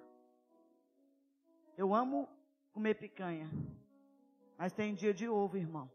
[1.76, 2.30] Eu amo
[2.72, 3.50] comer picanha.
[4.58, 5.92] Mas tem dia de ovo, irmão.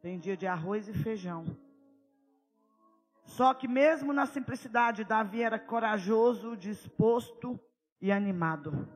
[0.00, 1.44] Tem dia de arroz e feijão.
[3.28, 7.60] Só que mesmo na simplicidade, Davi era corajoso, disposto
[8.00, 8.88] e animado.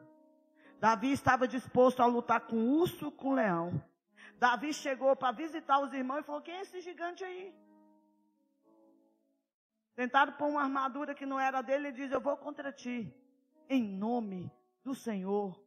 [0.81, 3.81] Davi estava disposto a lutar com urso, com leão.
[4.39, 7.55] Davi chegou para visitar os irmãos e falou: Quem é esse gigante aí?
[9.95, 13.15] Tentaram pôr uma armadura que não era dele e diz: Eu vou contra ti,
[13.69, 14.51] em nome
[14.83, 15.62] do Senhor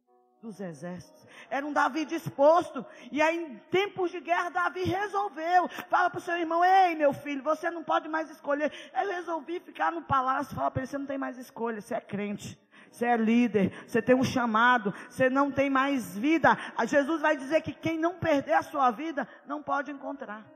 [0.46, 1.26] dos exércitos.
[1.50, 2.84] Era um Davi disposto.
[3.10, 5.68] E aí, em tempos de guerra, Davi resolveu.
[5.88, 8.72] Fala para o seu irmão: Ei, meu filho, você não pode mais escolher.
[8.94, 10.54] Eu resolvi ficar no palácio.
[10.54, 11.80] Fala para ele: Você não tem mais escolha.
[11.80, 12.58] Você é crente.
[12.90, 16.56] Você é líder, você tem um chamado, você não tem mais vida.
[16.86, 20.46] Jesus vai dizer que quem não perder a sua vida não pode encontrar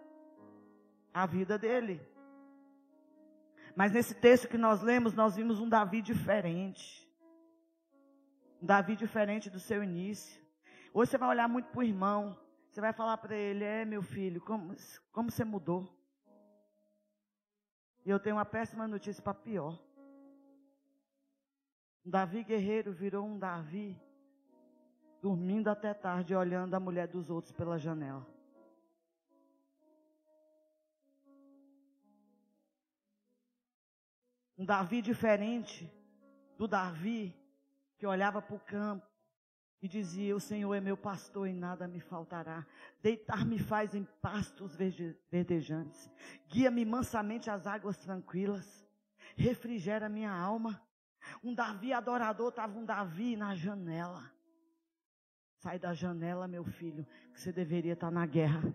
[1.13, 2.01] a vida dele.
[3.77, 7.10] Mas nesse texto que nós lemos, nós vimos um Davi diferente.
[8.61, 10.41] Davi diferente do seu início.
[10.93, 12.39] Hoje você vai olhar muito para o irmão.
[12.69, 14.75] Você vai falar para ele: É, meu filho, como,
[15.11, 15.89] como você mudou?
[18.05, 19.79] E eu tenho uma péssima notícia para pior.
[22.05, 23.99] Davi guerreiro virou um Davi
[25.23, 28.27] dormindo até tarde, olhando a mulher dos outros pela janela.
[34.57, 35.91] Um Davi diferente
[36.59, 37.40] do Davi
[38.01, 39.07] que olhava para o campo
[39.83, 42.67] e dizia: O Senhor é meu pastor e nada me faltará.
[43.03, 44.75] Deitar-me faz em pastos
[45.31, 46.11] verdejantes.
[46.49, 48.89] Guia-me mansamente às águas tranquilas.
[49.37, 50.83] Refrigera minha alma.
[51.45, 54.33] Um Davi adorador estava um Davi na janela.
[55.59, 58.75] Sai da janela, meu filho, que você deveria estar na guerra.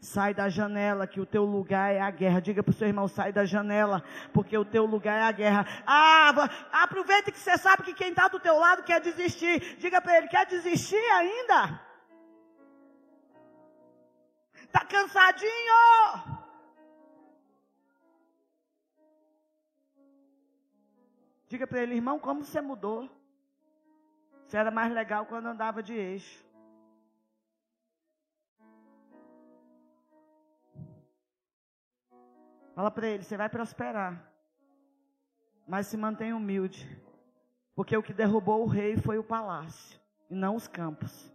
[0.00, 2.40] Sai da janela, que o teu lugar é a guerra.
[2.40, 5.66] Diga para o seu irmão, sai da janela, porque o teu lugar é a guerra.
[5.86, 6.32] Ah,
[6.72, 9.76] aproveita que você sabe que quem está do teu lado quer desistir.
[9.78, 11.80] Diga para ele, quer desistir ainda?
[14.54, 16.38] Está cansadinho?
[21.48, 23.08] Diga para ele, irmão, como você mudou?
[24.46, 26.47] Você era mais legal quando andava de eixo.
[32.78, 34.24] Fala para ele, você vai prosperar.
[35.66, 36.88] Mas se mantenha humilde.
[37.74, 41.34] Porque o que derrubou o rei foi o palácio e não os campos.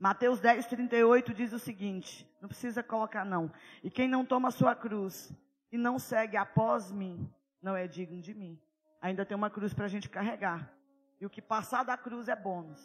[0.00, 3.52] Mateus 10, 38 diz o seguinte: não precisa colocar, não.
[3.84, 5.32] E quem não toma sua cruz
[5.70, 8.60] e não segue após mim, não é digno de mim.
[9.00, 10.74] Ainda tem uma cruz para a gente carregar.
[11.20, 12.82] E o que passar da cruz é bônus.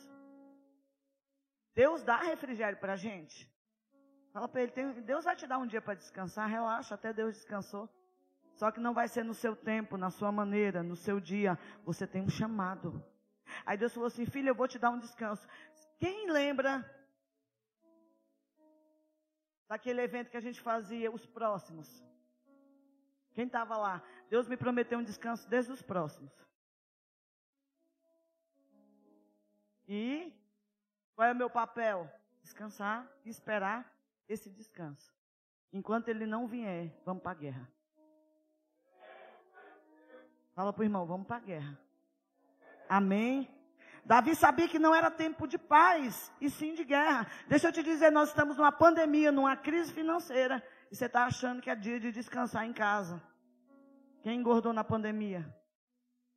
[1.73, 3.50] Deus dá refrigério para a gente.
[4.31, 7.35] Fala para ele, tem, Deus vai te dar um dia para descansar, relaxa, até Deus
[7.35, 7.89] descansou.
[8.55, 11.57] Só que não vai ser no seu tempo, na sua maneira, no seu dia.
[11.83, 13.03] Você tem um chamado.
[13.65, 15.47] Aí Deus falou assim, filho, eu vou te dar um descanso.
[15.99, 16.89] Quem lembra
[19.67, 22.03] daquele evento que a gente fazia, os próximos?
[23.33, 24.01] Quem estava lá?
[24.29, 26.31] Deus me prometeu um descanso desde os próximos.
[29.87, 30.33] E
[31.15, 32.09] qual é o meu papel?
[32.41, 34.00] Descansar esperar
[34.31, 35.13] esse descanso.
[35.73, 37.71] Enquanto ele não vier, vamos para a guerra.
[40.53, 41.79] Fala para o irmão, vamos para a guerra.
[42.89, 43.49] Amém?
[44.03, 47.27] Davi sabia que não era tempo de paz, e sim de guerra.
[47.47, 51.61] Deixa eu te dizer, nós estamos numa pandemia, numa crise financeira, e você está achando
[51.61, 53.21] que é dia de descansar em casa.
[54.21, 55.55] Quem engordou na pandemia?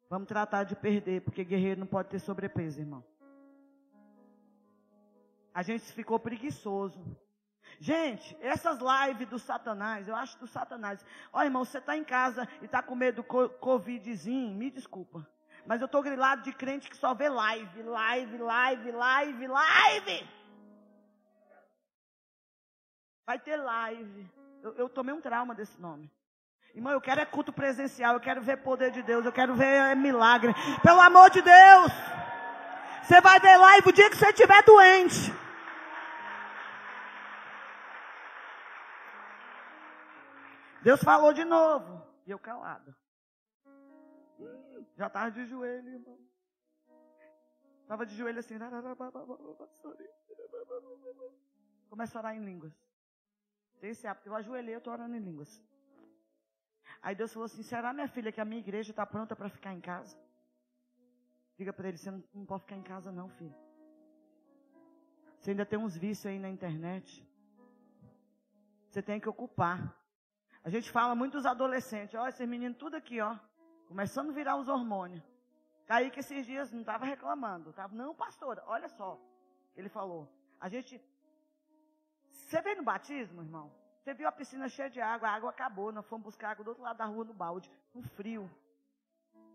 [0.08, 3.04] Vamos tratar de perder, porque guerreiro não pode ter sobrepeso, irmão.
[5.52, 7.16] A gente ficou preguiçoso.
[7.80, 11.04] Gente, essas lives do Satanás, eu acho do Satanás.
[11.32, 15.26] Ó, irmão, você está em casa e está com medo do Covidzinho, me desculpa.
[15.66, 20.28] Mas eu estou grilado de crente que só vê live, live, live, live, live.
[23.26, 24.30] Vai ter live.
[24.62, 26.10] Eu, eu tomei um trauma desse nome.
[26.74, 29.64] Irmão, eu quero é culto presencial, eu quero ver poder de Deus, eu quero ver
[29.64, 30.52] é, milagre.
[30.82, 31.92] Pelo amor de Deus!
[33.02, 35.43] Você vai ver live o dia que você estiver doente.
[40.84, 42.06] Deus falou de novo.
[42.26, 42.94] E eu calado.
[44.96, 46.18] Já estava de joelho, irmão.
[47.82, 48.56] Estava de joelho assim.
[51.88, 52.74] Começa a orar em línguas.
[53.80, 54.28] Tem esse hábito.
[54.28, 55.62] Eu ajoelhei, eu estou orando em línguas.
[57.02, 59.72] Aí Deus falou assim: será, minha filha, que a minha igreja está pronta para ficar
[59.72, 60.16] em casa?
[61.56, 63.54] Diga para ele: você não, não pode ficar em casa, não, filho.
[65.38, 67.26] Você ainda tem uns vícios aí na internet.
[68.90, 70.03] Você tem que ocupar.
[70.64, 72.14] A gente fala muito dos adolescentes.
[72.14, 73.36] Olha, esses meninos tudo aqui, ó.
[73.86, 75.22] Começando a virar os hormônios.
[75.86, 77.70] Kaique esses dias não estava reclamando.
[77.74, 79.20] Tava, não, pastora, olha só.
[79.76, 80.26] Ele falou.
[80.58, 80.98] A gente.
[82.30, 83.70] Você veio no batismo, irmão?
[83.98, 85.92] Você viu a piscina cheia de água, a água acabou.
[85.92, 87.70] Nós fomos buscar água do outro lado da rua no balde.
[87.94, 88.50] Um frio.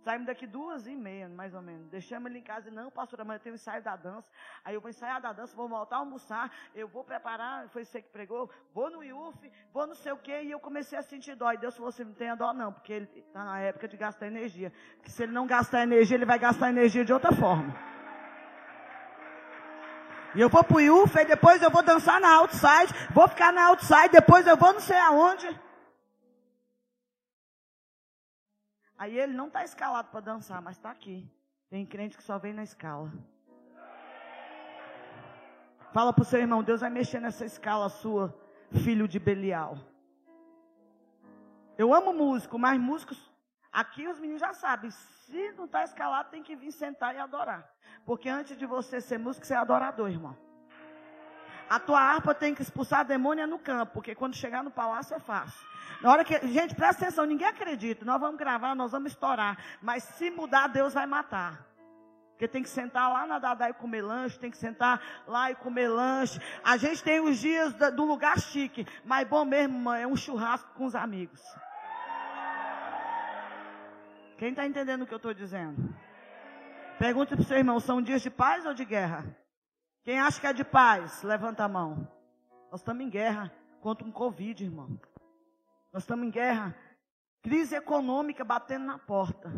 [0.10, 1.88] Saímos daqui duas e meia, mais ou menos.
[1.88, 4.28] Deixamos ele em casa e não, pastor, amanhã tem o ensaio da dança.
[4.65, 8.02] Aí eu vou ensaiar da dança, vou voltar a almoçar, eu vou preparar, foi você
[8.02, 11.36] que pregou, vou no IUF, vou não sei o quê, e eu comecei a sentir
[11.36, 11.52] dó.
[11.54, 14.26] E Deus falou assim, não tenha dó não, porque ele está na época de gastar
[14.26, 14.74] energia.
[14.95, 17.72] Porque se ele não gastar energia, ele vai gastar energia de outra forma.
[20.34, 23.67] E eu vou pro IUF, e depois eu vou dançar na outside, vou ficar na
[23.67, 25.68] outside, depois eu vou não sei aonde.
[29.00, 31.26] Aí ele não está escalado para dançar, mas está aqui.
[31.70, 33.10] Tem crente que só vem na escala.
[35.94, 38.38] Fala para o seu irmão, Deus vai mexer nessa escala sua,
[38.84, 39.78] filho de Belial.
[41.78, 43.18] Eu amo músico, mas músicos,
[43.72, 47.74] aqui os meninos já sabem, se não está escalado, tem que vir sentar e adorar.
[48.06, 50.36] Porque antes de você ser músico, você é adorador, irmão.
[51.69, 55.15] A tua harpa tem que expulsar a demônia no campo, porque quando chegar no palácio
[55.15, 55.67] é fácil.
[56.01, 58.03] Na hora que, gente, presta atenção, ninguém acredita.
[58.03, 59.58] Nós vamos gravar, nós vamos estourar.
[59.82, 61.69] Mas se mudar, Deus vai matar.
[62.32, 65.55] Porque tem que sentar lá na Dadá e comer lanche, tem que sentar lá e
[65.55, 66.39] comer lanche.
[66.63, 70.73] A gente tem os dias do lugar chique, mas bom mesmo, mãe, é um churrasco
[70.73, 71.41] com os amigos.
[74.38, 75.93] Quem está entendendo o que eu estou dizendo?
[76.97, 79.25] Pergunta para o seu irmão, são dias de paz ou de guerra?
[80.10, 82.12] Quem acha que é de paz, levanta a mão.
[82.72, 85.00] Nós estamos em guerra contra um Covid, irmão.
[85.93, 86.76] Nós estamos em guerra,
[87.43, 89.54] crise econômica batendo na porta.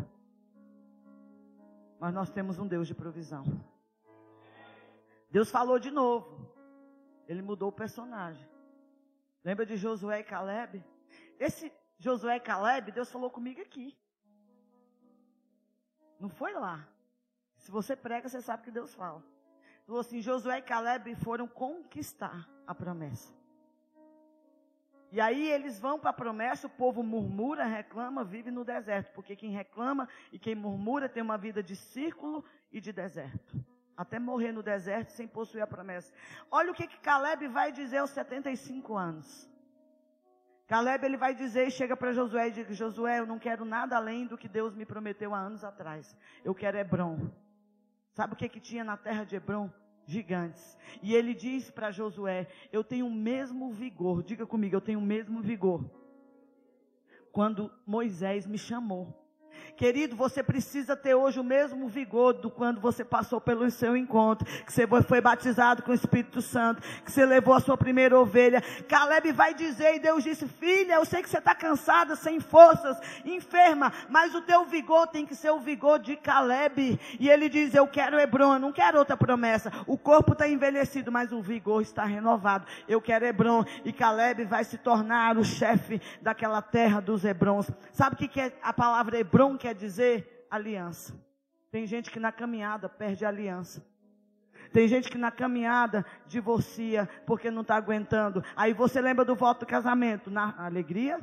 [1.98, 3.44] Mas nós temos um Deus de provisão.
[5.30, 6.46] Deus falou de novo.
[7.26, 8.46] Ele mudou o personagem.
[9.42, 10.84] Lembra de Josué e Caleb?
[11.40, 13.96] Esse Josué e Caleb, Deus falou comigo aqui.
[16.20, 16.86] Não foi lá.
[17.56, 19.31] Se você prega, você sabe que Deus fala.
[19.86, 23.32] Falou assim: Josué e Caleb foram conquistar a promessa.
[25.10, 29.12] E aí eles vão para a promessa, o povo murmura, reclama, vive no deserto.
[29.12, 32.42] Porque quem reclama e quem murmura tem uma vida de círculo
[32.72, 33.62] e de deserto.
[33.94, 36.10] Até morrer no deserto sem possuir a promessa.
[36.50, 39.52] Olha o que, que Caleb vai dizer aos 75 anos.
[40.66, 44.26] Caleb ele vai dizer chega para Josué e diz: Josué, eu não quero nada além
[44.26, 46.16] do que Deus me prometeu há anos atrás.
[46.42, 47.30] Eu quero Hebron.
[48.12, 49.70] Sabe o que, que tinha na terra de Hebron?
[50.06, 50.76] gigantes.
[51.02, 55.02] E ele diz para Josué: Eu tenho o mesmo vigor, diga comigo, eu tenho o
[55.02, 55.84] mesmo vigor.
[57.30, 59.21] Quando Moisés me chamou.
[59.82, 64.46] Querido, você precisa ter hoje o mesmo vigor do quando você passou pelo seu encontro,
[64.64, 68.62] que você foi batizado com o Espírito Santo, que você levou a sua primeira ovelha.
[68.88, 72.96] Caleb vai dizer, e Deus disse, filha, eu sei que você está cansada, sem forças,
[73.24, 77.00] enferma, mas o teu vigor tem que ser o vigor de Caleb.
[77.18, 79.72] E ele diz, eu quero Hebron, não quero outra promessa.
[79.88, 82.68] O corpo está envelhecido, mas o vigor está renovado.
[82.86, 83.64] Eu quero Hebron.
[83.84, 87.68] E Caleb vai se tornar o chefe daquela terra dos Hebrons.
[87.90, 90.46] Sabe o que, é a palavra Hebron quer dizer?
[90.50, 91.18] Aliança.
[91.70, 93.84] Tem gente que na caminhada perde a aliança.
[94.72, 98.42] Tem gente que na caminhada divorcia porque não está aguentando.
[98.54, 100.30] Aí você lembra do voto do casamento?
[100.30, 101.18] Na alegria?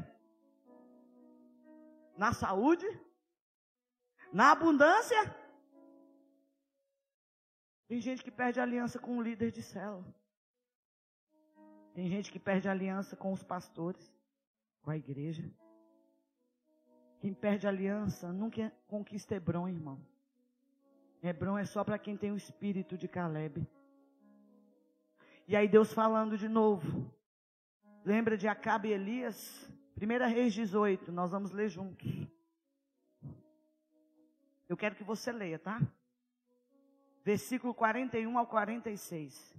[2.18, 2.86] Na saúde?
[4.34, 5.36] Na abundância?
[7.88, 10.14] Tem gente que perde aliança com o líder de célula.
[11.94, 14.12] Tem gente que perde aliança com os pastores,
[14.82, 15.52] com a igreja.
[17.20, 20.00] Quem perde aliança nunca conquista Hebron, irmão.
[21.22, 23.68] Hebron é só para quem tem o espírito de Caleb.
[25.48, 27.14] E aí Deus falando de novo.
[28.06, 29.70] Lembra de Acabe e Elias?
[29.98, 32.08] 1 Reis 18, nós vamos ler juntos.
[34.70, 35.82] Eu quero que você leia, tá?
[37.26, 39.54] Versículo 41 ao 46.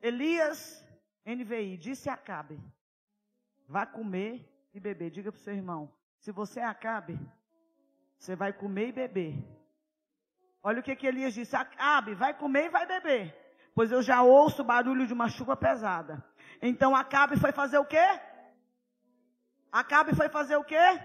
[0.00, 0.86] Elias,
[1.26, 2.60] NVI, disse a Acabe:
[3.66, 5.10] Vá comer e beber.
[5.10, 7.18] Diga para o seu irmão: se você Acabe,
[8.18, 9.34] você vai comer e beber.
[10.62, 13.34] Olha o que, que Elias disse: Acabe, vai comer e vai beber.
[13.74, 16.22] Pois eu já ouço o barulho de uma chuva pesada.
[16.60, 18.20] Então Acabe foi fazer o quê?
[19.72, 21.00] Acabe foi fazer o quê?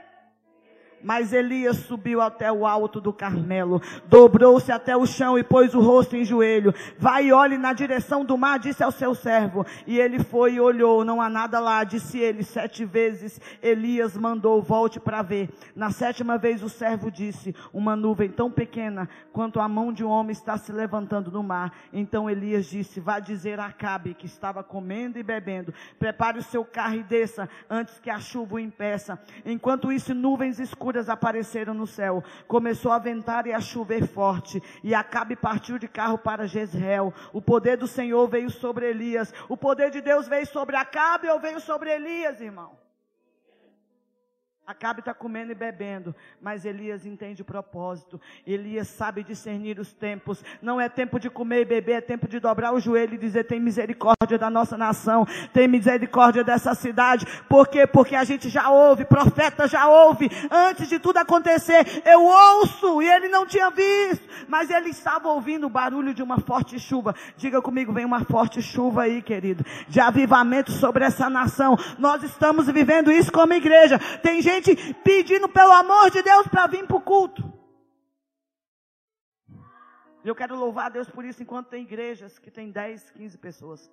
[1.06, 5.80] Mas Elias subiu até o alto do Carmelo, dobrou-se até o chão e pôs o
[5.80, 6.74] rosto em joelho.
[6.98, 9.64] Vai e olhe na direção do mar, disse ao seu servo.
[9.86, 12.42] E ele foi e olhou, não há nada lá, disse ele.
[12.44, 15.52] Sete vezes Elias mandou, volte para ver.
[15.76, 20.10] Na sétima vez o servo disse, uma nuvem tão pequena quanto a mão de um
[20.10, 21.72] homem está se levantando no mar.
[21.94, 26.66] Então Elias disse, vá dizer a Acabe, que estava comendo e bebendo, prepare o seu
[26.66, 29.20] carro e desça, antes que a chuva o impeça.
[29.46, 32.24] Enquanto isso, nuvens escuras apareceram no céu.
[32.48, 34.62] Começou a ventar e a chover forte.
[34.84, 37.14] E Acabe partiu de carro para Jezreel.
[37.34, 39.34] O poder do Senhor veio sobre Elias.
[39.50, 42.85] O poder de Deus veio sobre Acabe ou veio sobre Elias, irmão?
[44.68, 48.20] Acabe está comendo e bebendo, mas Elias entende o propósito.
[48.48, 50.44] Elias sabe discernir os tempos.
[50.60, 53.44] Não é tempo de comer e beber, é tempo de dobrar o joelho e dizer:
[53.44, 55.24] tem misericórdia da nossa nação,
[55.54, 57.28] tem misericórdia dessa cidade.
[57.48, 57.86] Por quê?
[57.86, 60.32] Porque a gente já ouve, profeta já ouve.
[60.50, 65.68] Antes de tudo acontecer, eu ouço e ele não tinha visto, mas ele estava ouvindo
[65.68, 67.14] o barulho de uma forte chuva.
[67.38, 71.78] Diga comigo, vem uma forte chuva aí, querido, de avivamento sobre essa nação.
[72.00, 74.00] Nós estamos vivendo isso como igreja.
[74.24, 77.54] Tem gente gente pedindo pelo amor de Deus para vir para o culto.
[80.24, 83.92] Eu quero louvar a Deus por isso, enquanto tem igrejas que tem 10, 15 pessoas.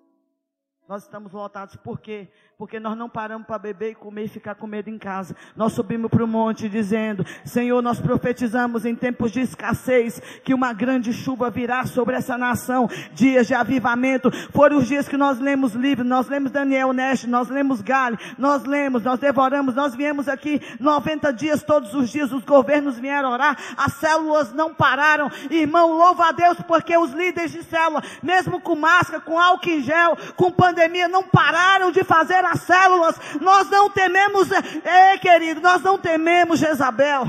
[0.89, 1.77] Nós estamos lotados.
[1.77, 2.33] Por quê?
[2.63, 5.35] Porque nós não paramos para beber e comer e ficar com medo em casa.
[5.57, 10.73] Nós subimos para o monte dizendo: Senhor, nós profetizamos em tempos de escassez que uma
[10.73, 12.89] grande chuva virá sobre essa nação.
[13.15, 14.31] Dias de avivamento.
[14.53, 18.63] Foram os dias que nós lemos livros, nós lemos Daniel Neste, nós lemos Gale, nós
[18.63, 23.59] lemos, nós devoramos, nós viemos aqui 90 dias, todos os dias os governos vieram orar,
[23.77, 25.29] as células não pararam.
[25.51, 29.83] Irmão, louva a Deus porque os líderes de célula, mesmo com máscara, com álcool em
[29.83, 33.19] gel, com pandemia, não pararam de fazer as células.
[33.41, 34.49] Nós não tememos,
[34.85, 37.29] é querido, nós não tememos Jezabel.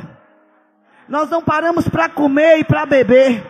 [1.07, 3.43] Nós não paramos para comer e para beber.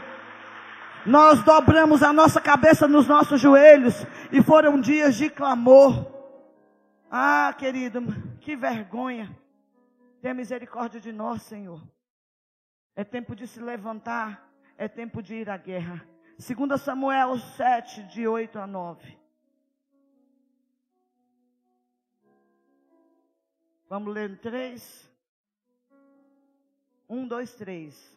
[1.05, 6.07] Nós dobramos a nossa cabeça nos nossos joelhos e foram dias de clamor.
[7.11, 8.01] Ah, querido,
[8.39, 9.29] que vergonha.
[10.21, 11.81] Tenha misericórdia de nós, Senhor.
[12.95, 16.07] É tempo de se levantar, é tempo de ir à guerra.
[16.39, 19.22] 2 Samuel 7, de 8 a 9.
[23.93, 25.07] Vamos ler três?
[27.07, 28.11] Um, dois, três.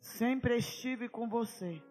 [0.00, 1.82] Sempre estive com você.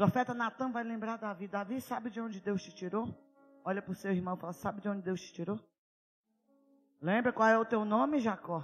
[0.00, 1.46] Profeta Natan vai lembrar Davi.
[1.46, 3.14] Davi sabe de onde Deus te tirou?
[3.62, 5.60] Olha para o seu irmão e fala: Sabe de onde Deus te tirou?
[7.02, 8.62] Lembra qual é o teu nome, Jacó?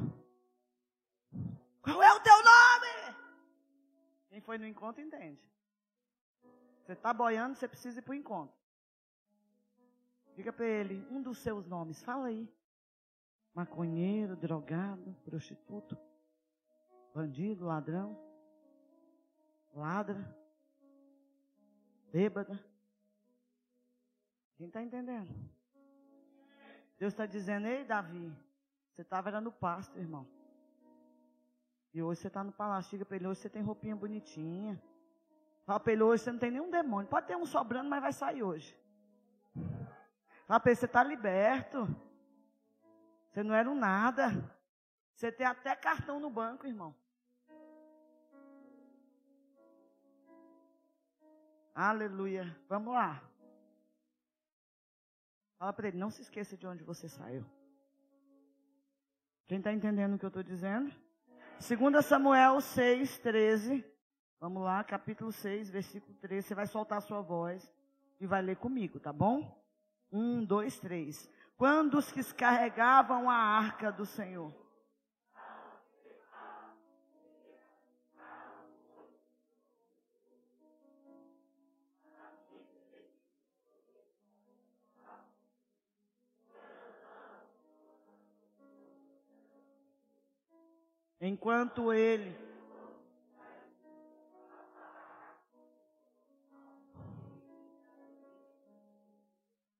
[1.82, 3.16] Qual é o teu nome?
[4.30, 5.38] Quem foi no encontro entende.
[6.82, 8.56] Você está boiando, você precisa ir para o encontro.
[10.36, 12.02] Diga para ele um dos seus nomes.
[12.02, 12.50] Fala aí.
[13.54, 15.98] Maconheiro, drogado, prostituto,
[17.14, 18.18] bandido, ladrão,
[19.74, 20.34] ladra,
[22.16, 22.58] bêbada.
[24.56, 25.28] Quem está entendendo?
[26.98, 28.34] Deus está dizendo, ei Davi,
[28.90, 30.26] você estava no pasto, irmão.
[31.92, 32.90] E hoje você está no palácio.
[32.92, 34.82] Diga para ele, hoje você tem roupinha bonitinha.
[35.66, 37.10] Fala para ele, hoje você não tem nenhum demônio.
[37.10, 38.74] Pode ter um sobrando, mas vai sair hoje.
[40.46, 41.86] Fala para ele, você está liberto.
[43.28, 44.26] Você não era um nada.
[45.12, 46.94] Você tem até cartão no banco, irmão.
[51.76, 52.58] Aleluia.
[52.70, 53.22] Vamos lá.
[55.58, 57.44] Fala para ele, não se esqueça de onde você saiu.
[59.46, 60.90] Quem está entendendo o que eu estou dizendo?
[61.60, 63.84] 2 Samuel 6, 13.
[64.40, 66.48] Vamos lá, capítulo 6, versículo 13.
[66.48, 67.70] Você vai soltar a sua voz
[68.18, 69.62] e vai ler comigo, tá bom?
[70.10, 71.30] Um, dois, três.
[71.58, 74.50] Quando os que carregavam a arca do Senhor
[91.20, 92.46] enquanto ele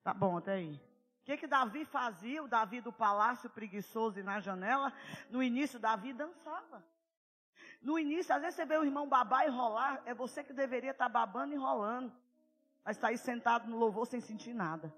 [0.03, 0.73] Tá bom, até aí.
[0.73, 2.41] O que, que Davi fazia?
[2.41, 4.93] O Davi do palácio preguiçoso e na janela.
[5.29, 6.81] No início, Davi dançava.
[7.83, 10.01] No início, às vezes você vê o irmão babar e rolar.
[10.07, 12.13] É você que deveria estar tá babando e rolando.
[12.85, 14.95] Mas está aí sentado no louvor sem sentir nada.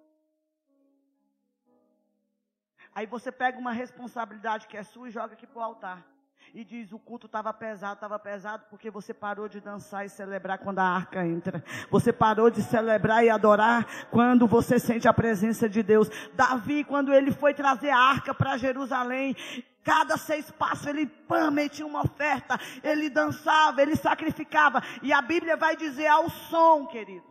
[2.95, 6.18] Aí você pega uma responsabilidade que é sua e joga aqui para o altar
[6.55, 10.59] e diz: o culto estava pesado, estava pesado porque você parou de dançar e celebrar
[10.59, 11.63] quando a arca entra.
[11.91, 16.09] Você parou de celebrar e adorar quando você sente a presença de Deus.
[16.35, 19.37] Davi, quando ele foi trazer a arca para Jerusalém,
[19.85, 24.83] cada seis passos ele pam, metia uma oferta, ele dançava, ele sacrificava.
[25.03, 27.27] E a Bíblia vai dizer ao som, querido: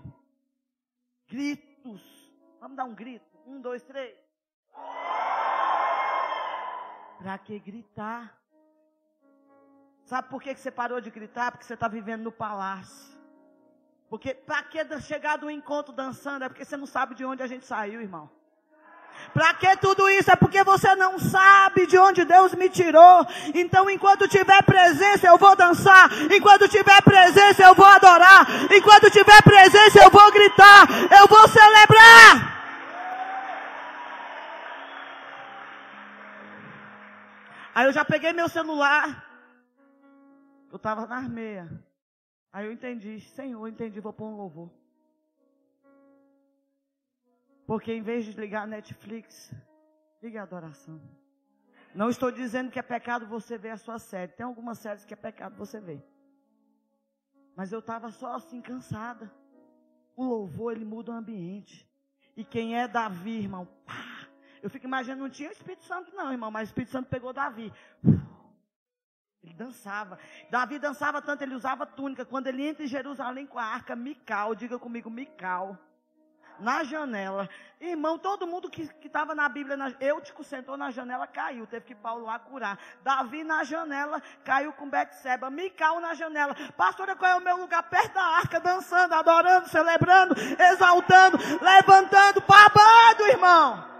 [1.28, 2.02] gritos.
[2.60, 3.26] Vamos dar um grito?
[3.46, 4.16] Um, dois, três.
[7.20, 8.37] Para que gritar?
[10.08, 11.52] Sabe por que você parou de gritar?
[11.52, 13.10] Porque você está vivendo no palácio.
[14.10, 16.46] Porque para que chegar do encontro dançando?
[16.46, 18.30] É porque você não sabe de onde a gente saiu, irmão.
[19.34, 20.32] Para que tudo isso?
[20.32, 23.28] É porque você não sabe de onde Deus me tirou.
[23.54, 26.10] Então, enquanto tiver presença, eu vou dançar.
[26.32, 28.48] Enquanto tiver presença, eu vou adorar.
[28.74, 30.88] Enquanto tiver presença, eu vou gritar.
[31.20, 32.56] Eu vou celebrar.
[37.76, 39.28] Aí eu já peguei meu celular.
[40.70, 41.70] Eu estava na armeia.
[42.52, 44.72] Aí eu entendi, Senhor, entendi, vou pôr um louvor.
[47.66, 49.54] Porque em vez de ligar a Netflix,
[50.22, 51.02] ligue a adoração.
[51.94, 54.32] Não estou dizendo que é pecado você ver a sua série.
[54.32, 56.04] Tem algumas séries que é pecado você ver.
[57.56, 59.32] Mas eu estava só assim cansada.
[60.16, 61.90] O louvor, ele muda o ambiente.
[62.36, 64.28] E quem é Davi, irmão, pá,
[64.62, 67.34] eu fico imaginando, não tinha o Espírito Santo não, irmão, mas o Espírito Santo pegou
[67.34, 67.74] Davi.
[69.48, 70.20] Ele dançava.
[70.50, 72.26] Davi dançava tanto, ele usava túnica.
[72.26, 75.78] Quando ele entra em Jerusalém com a arca, Mical, diga comigo, Mical.
[76.60, 77.48] Na janela.
[77.80, 81.66] Irmão, todo mundo que estava na Bíblia, Eutico sentou na janela, caiu.
[81.68, 82.78] Teve que Paulo lá curar.
[83.04, 85.50] Davi na janela, caiu com Betseba.
[85.50, 86.54] Mical na janela.
[86.76, 87.84] Pastora, qual é o meu lugar?
[87.84, 93.97] Perto da arca, dançando, adorando, celebrando, exaltando, levantando, babado, irmão.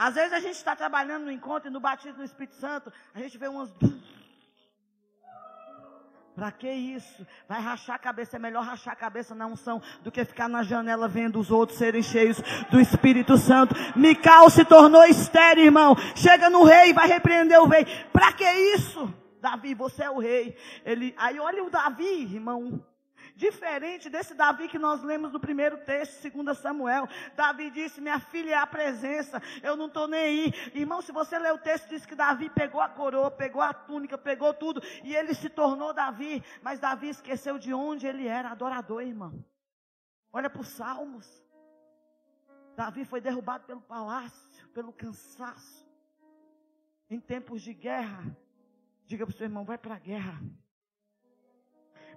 [0.00, 3.18] Às vezes a gente está trabalhando no encontro e no batismo do Espírito Santo, a
[3.18, 3.70] gente vê umas.
[6.34, 7.26] Para que isso?
[7.46, 8.36] Vai rachar a cabeça.
[8.36, 11.76] É melhor rachar a cabeça na unção do que ficar na janela vendo os outros
[11.76, 12.40] serem cheios
[12.70, 13.74] do Espírito Santo.
[13.94, 15.94] Mical se tornou estéreo, irmão.
[16.16, 17.84] Chega no rei, vai repreender o rei.
[18.10, 19.12] Para que isso?
[19.38, 20.56] Davi, você é o rei.
[20.82, 22.82] Ele, aí olha o Davi, irmão.
[23.40, 27.08] Diferente desse Davi que nós lemos no primeiro texto, 2 Samuel.
[27.34, 30.52] Davi disse: Minha filha é a presença, eu não estou nem aí.
[30.74, 34.18] Irmão, se você ler o texto, diz que Davi pegou a coroa, pegou a túnica,
[34.18, 36.44] pegou tudo, e ele se tornou Davi.
[36.60, 39.42] Mas Davi esqueceu de onde ele era, adorador, irmão.
[40.30, 41.26] Olha para os salmos.
[42.76, 45.88] Davi foi derrubado pelo palácio, pelo cansaço.
[47.08, 48.36] Em tempos de guerra,
[49.06, 50.38] diga para o seu irmão: vai para a guerra.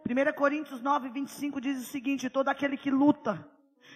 [0.05, 3.47] 1 Coríntios 9, 25 diz o seguinte: todo aquele que luta,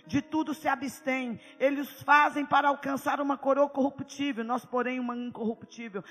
[0.05, 6.03] de tudo se abstém, eles fazem para alcançar uma coroa corruptível, nós, porém, uma incorruptível.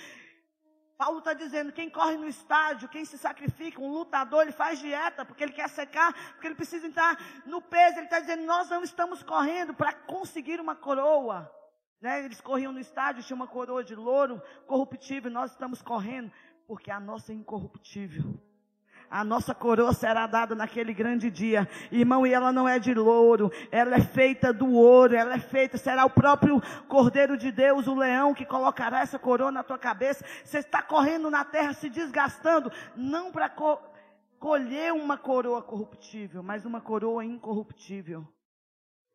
[0.98, 5.24] Paulo está dizendo: quem corre no estádio, quem se sacrifica, um lutador, ele faz dieta
[5.24, 7.16] porque ele quer secar, porque ele precisa entrar
[7.46, 7.96] no peso.
[7.96, 11.50] Ele está dizendo: nós não estamos correndo para conseguir uma coroa.
[12.02, 12.22] Né?
[12.22, 15.30] Eles corriam no estádio, tinha uma coroa de louro corruptível.
[15.30, 16.30] Nós estamos correndo
[16.66, 18.38] porque a nossa é incorruptível.
[19.10, 21.68] A nossa coroa será dada naquele grande dia.
[21.90, 25.78] Irmão, e ela não é de louro, ela é feita do ouro, ela é feita,
[25.78, 30.24] será o próprio Cordeiro de Deus, o leão, que colocará essa coroa na tua cabeça.
[30.44, 33.78] Você está correndo na terra, se desgastando, não para co
[34.38, 38.26] colher uma coroa corruptível, mas uma coroa incorruptível.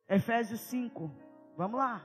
[0.10, 1.12] Efésios 5,
[1.56, 2.02] vamos lá,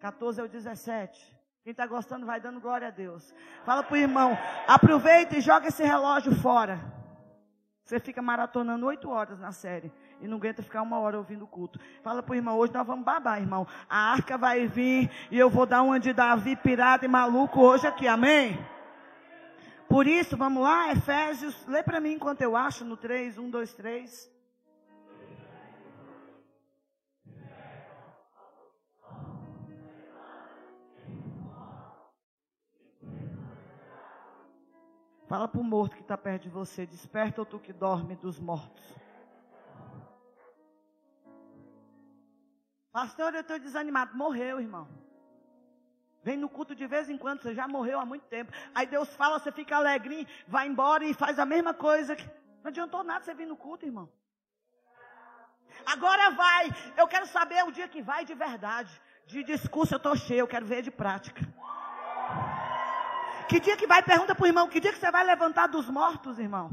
[0.00, 1.36] 14 ao 17.
[1.64, 3.34] Quem está gostando vai dando glória a Deus.
[3.64, 7.01] Fala para o irmão, aproveita e joga esse relógio fora.
[7.84, 11.48] Você fica maratonando oito horas na série e não aguenta ficar uma hora ouvindo o
[11.48, 11.80] culto.
[12.02, 13.66] Fala para o irmão, hoje nós vamos babar, irmão.
[13.88, 17.86] A arca vai vir e eu vou dar uma de Davi pirata e maluco hoje
[17.86, 18.58] aqui, amém?
[19.88, 23.74] Por isso, vamos lá, Efésios, lê para mim enquanto eu acho no 3, 1, 2,
[23.74, 24.31] 3.
[35.32, 38.38] Fala para o morto que está perto de você: desperta ou tu que dorme dos
[38.38, 38.84] mortos.
[42.92, 44.14] Pastor, eu estou desanimado.
[44.14, 44.86] Morreu, irmão.
[46.22, 48.52] Vem no culto de vez em quando, você já morreu há muito tempo.
[48.74, 52.14] Aí Deus fala, você fica alegrinho, vai embora e faz a mesma coisa.
[52.62, 54.12] Não adiantou nada você vir no culto, irmão.
[55.86, 56.68] Agora vai.
[56.94, 59.00] Eu quero saber o dia que vai de verdade.
[59.24, 61.40] De discurso eu estou cheio, eu quero ver de prática.
[63.52, 64.02] Que dia que vai?
[64.02, 66.70] Pergunta para o irmão, que dia que você vai levantar dos mortos, irmão?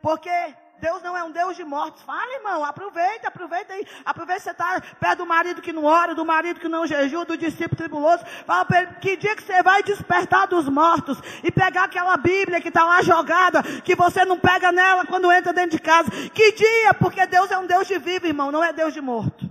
[0.00, 0.30] Porque
[0.78, 2.02] Deus não é um Deus de mortos.
[2.02, 3.84] Fala, irmão, aproveita, aproveita aí.
[4.04, 7.24] Aproveita que você está perto do marido que não ora, do marido que não jejua,
[7.24, 8.24] do discípulo tribuloso.
[8.46, 12.60] Fala para ele, que dia que você vai despertar dos mortos e pegar aquela Bíblia
[12.60, 16.08] que está lá jogada, que você não pega nela quando entra dentro de casa.
[16.32, 16.94] Que dia?
[16.94, 19.50] Porque Deus é um Deus de vivo, irmão, não é Deus de morto.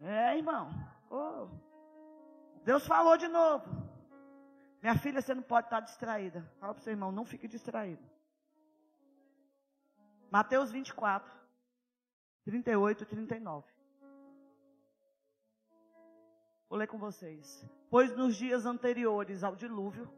[0.00, 0.70] É, irmão.
[1.10, 1.48] Oh.
[2.64, 3.87] Deus falou de novo.
[4.80, 6.40] Minha filha, você não pode estar distraída.
[6.60, 8.02] Fala para o seu irmão, não fique distraído.
[10.30, 11.32] Mateus 24,
[12.44, 13.66] 38 e 39.
[16.68, 17.66] Vou ler com vocês.
[17.90, 20.08] Pois nos dias anteriores ao dilúvio,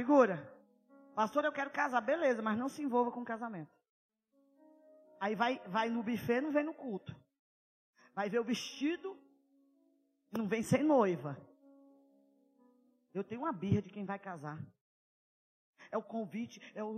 [0.00, 0.50] Segura.
[1.14, 2.00] Pastor, eu quero casar.
[2.00, 3.79] Beleza, mas não se envolva com casamento.
[5.20, 7.14] Aí vai, vai no buffet, não vem no culto.
[8.14, 9.14] Vai ver o vestido,
[10.32, 11.36] não vem sem noiva.
[13.12, 14.58] Eu tenho uma birra de quem vai casar.
[15.90, 16.94] É o convite, é o.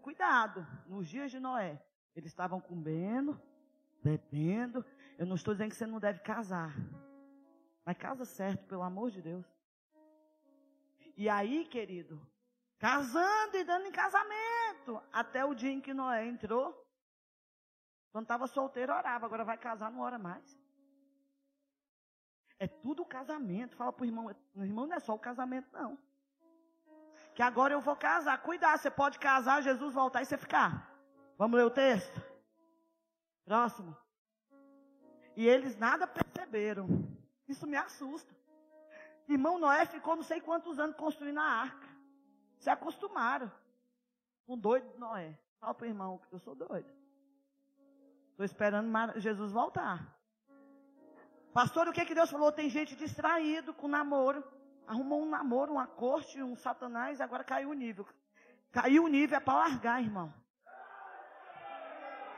[0.00, 1.84] Cuidado, nos dias de Noé,
[2.16, 3.38] eles estavam comendo,
[4.02, 4.82] bebendo.
[5.18, 6.74] Eu não estou dizendo que você não deve casar.
[7.84, 9.44] Mas casa certo, pelo amor de Deus.
[11.16, 12.24] E aí, querido,
[12.78, 15.02] casando e dando em casamento.
[15.12, 16.81] Até o dia em que Noé entrou
[18.12, 19.24] quando estava solteiro, orava.
[19.24, 20.60] Agora vai casar, não ora mais.
[22.58, 23.74] É tudo casamento.
[23.74, 24.26] Fala para o irmão.
[24.54, 25.98] O irmão não é só o casamento, não.
[27.34, 28.40] Que agora eu vou casar.
[28.42, 30.94] Cuidado, você pode casar, Jesus voltar e você ficar.
[31.38, 32.22] Vamos ler o texto?
[33.46, 33.96] Próximo.
[35.34, 36.86] E eles nada perceberam.
[37.48, 38.36] Isso me assusta.
[39.26, 41.88] Irmão Noé ficou não sei quantos anos construindo a arca.
[42.58, 43.50] Se acostumaram.
[44.46, 45.38] Um doido Noé.
[45.58, 47.01] Fala para o irmão, eu sou doido.
[48.32, 50.16] Estou esperando Jesus voltar.
[51.52, 52.50] Pastor, o que, que Deus falou?
[52.50, 54.42] Tem gente distraído com namoro.
[54.86, 58.06] Arrumou um namoro, uma corte, um satanás, agora caiu o nível.
[58.72, 60.32] Caiu o nível é para largar, irmão.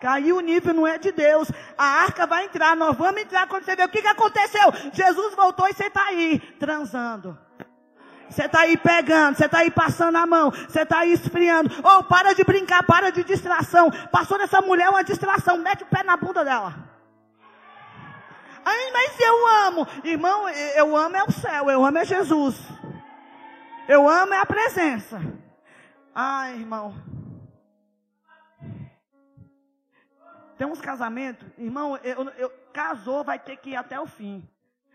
[0.00, 1.48] Caiu o nível, não é de Deus.
[1.78, 4.70] A arca vai entrar, nós vamos entrar quando você vê o que, que aconteceu.
[4.92, 7.38] Jesus voltou e você está aí, transando.
[8.28, 11.70] Você está aí pegando, você está aí passando a mão, você está aí esfriando.
[11.82, 13.90] Oh, para de brincar, para de distração.
[14.10, 16.74] Passou nessa mulher uma distração, mete o pé na bunda dela.
[18.64, 19.86] Ai, mas eu amo.
[20.02, 22.56] Irmão, eu amo é o céu, eu amo é Jesus.
[23.86, 25.20] Eu amo é a presença.
[26.14, 26.94] Ai, irmão.
[30.56, 34.48] Tem uns casamentos, irmão, eu, eu, casou, vai ter que ir até o fim.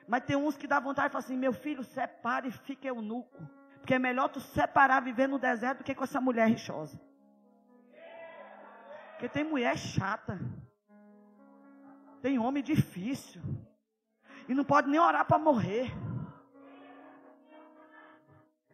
[0.09, 3.47] Mas tem uns que dá vontade de falar assim: meu filho, separe e fique eunuco.
[3.79, 6.99] Porque é melhor tu separar, viver no deserto, do que com essa mulher rixosa.
[9.11, 10.39] Porque tem mulher chata.
[12.23, 13.39] Tem homem difícil.
[14.47, 15.91] E não pode nem orar para morrer.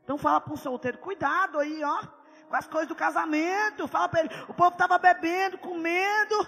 [0.06, 2.02] Então fala para um solteiro, cuidado aí, ó.
[2.50, 3.88] Com as coisas do casamento.
[3.88, 4.30] Fala para ele.
[4.48, 6.48] O povo estava bebendo, comendo.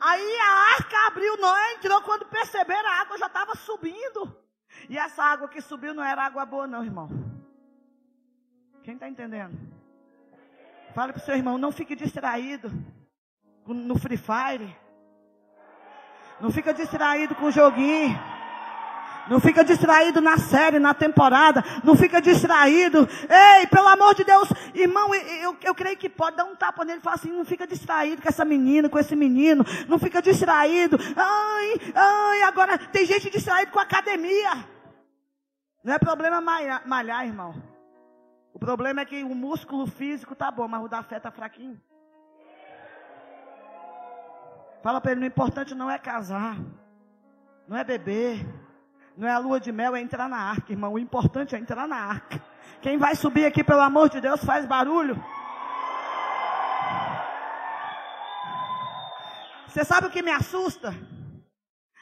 [0.00, 2.00] Aí a arca abriu, Noé entrou.
[2.02, 4.36] Quando perceberam, a água já estava subindo.
[4.88, 7.08] E essa água que subiu não era água boa, não, irmão.
[8.82, 9.56] Quem está entendendo?
[10.94, 12.70] Fale para o seu irmão, não fique distraído
[13.66, 14.76] no Free Fire.
[16.40, 18.33] Não fica distraído com o joguinho.
[19.28, 21.64] Não fica distraído na série, na temporada.
[21.82, 23.08] Não fica distraído.
[23.28, 26.98] Ei, pelo amor de Deus, irmão, eu, eu creio que pode dar um tapa nele
[26.98, 29.64] e falar assim: não fica distraído com essa menina, com esse menino.
[29.88, 30.98] Não fica distraído.
[31.16, 34.66] Ai, ai, agora tem gente distraída com a academia.
[35.82, 37.54] Não é problema malhar, malhar, irmão.
[38.52, 41.80] O problema é que o músculo físico tá bom, mas o da fé tá fraquinho.
[44.82, 46.56] Fala para ele: o importante não é casar,
[47.66, 48.46] não é beber,
[49.16, 50.94] não é a lua de mel, é entrar na arca, irmão.
[50.94, 52.42] O importante é entrar na arca.
[52.82, 55.22] Quem vai subir aqui, pelo amor de Deus, faz barulho.
[59.68, 60.94] Você sabe o que me assusta?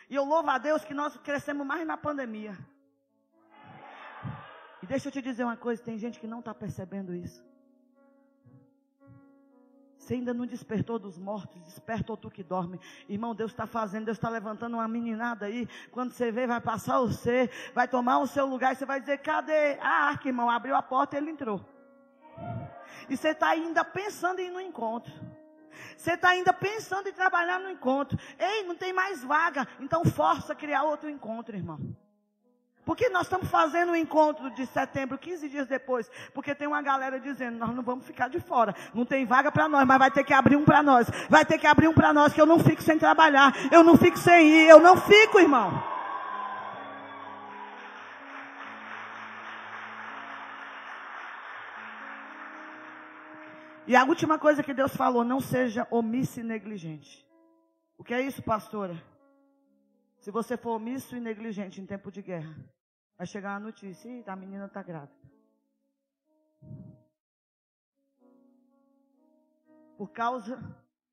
[0.08, 2.56] E eu louvo a Deus que nós crescemos mais na pandemia.
[4.82, 7.42] E deixa eu te dizer uma coisa: tem gente que não está percebendo isso.
[10.14, 12.78] Ainda não despertou dos mortos, despertou tu que dorme.
[13.08, 15.68] Irmão, Deus está fazendo, Deus está levantando uma meninada aí.
[15.90, 19.00] Quando você vê, vai passar o você, vai tomar o seu lugar e você vai
[19.00, 20.50] dizer: cadê a arca, irmão?
[20.50, 21.64] Abriu a porta e ele entrou.
[23.08, 25.12] E você está ainda pensando em ir no encontro.
[25.96, 28.18] Você está ainda pensando em trabalhar no encontro.
[28.38, 29.66] Ei, não tem mais vaga.
[29.80, 31.78] Então força a criar outro encontro, irmão.
[32.84, 36.82] Porque nós estamos fazendo o um encontro de setembro, 15 dias depois, porque tem uma
[36.82, 40.10] galera dizendo, nós não vamos ficar de fora, não tem vaga para nós, mas vai
[40.10, 42.46] ter que abrir um para nós, vai ter que abrir um para nós, que eu
[42.46, 45.92] não fico sem trabalhar, eu não fico sem ir, eu não fico, irmão.
[53.86, 57.24] E a última coisa que Deus falou, não seja omisso e negligente.
[57.96, 59.11] O que é isso, pastora?
[60.22, 62.54] Se você for omisso e negligente em tempo de guerra,
[63.18, 65.20] vai chegar a notícia, e a menina está grávida.
[69.98, 70.62] Por causa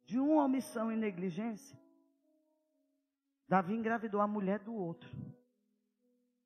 [0.06, 1.76] de uma omissão e negligência,
[3.48, 5.10] Davi engravidou a mulher do outro.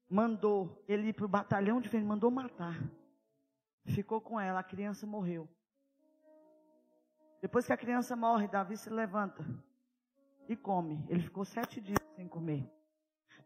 [0.09, 2.81] Mandou ele ir para o batalhão de frente, mandou matar.
[3.87, 5.49] Ficou com ela, a criança morreu.
[7.41, 9.43] Depois que a criança morre, Davi se levanta
[10.47, 11.05] e come.
[11.09, 12.69] Ele ficou sete dias sem comer.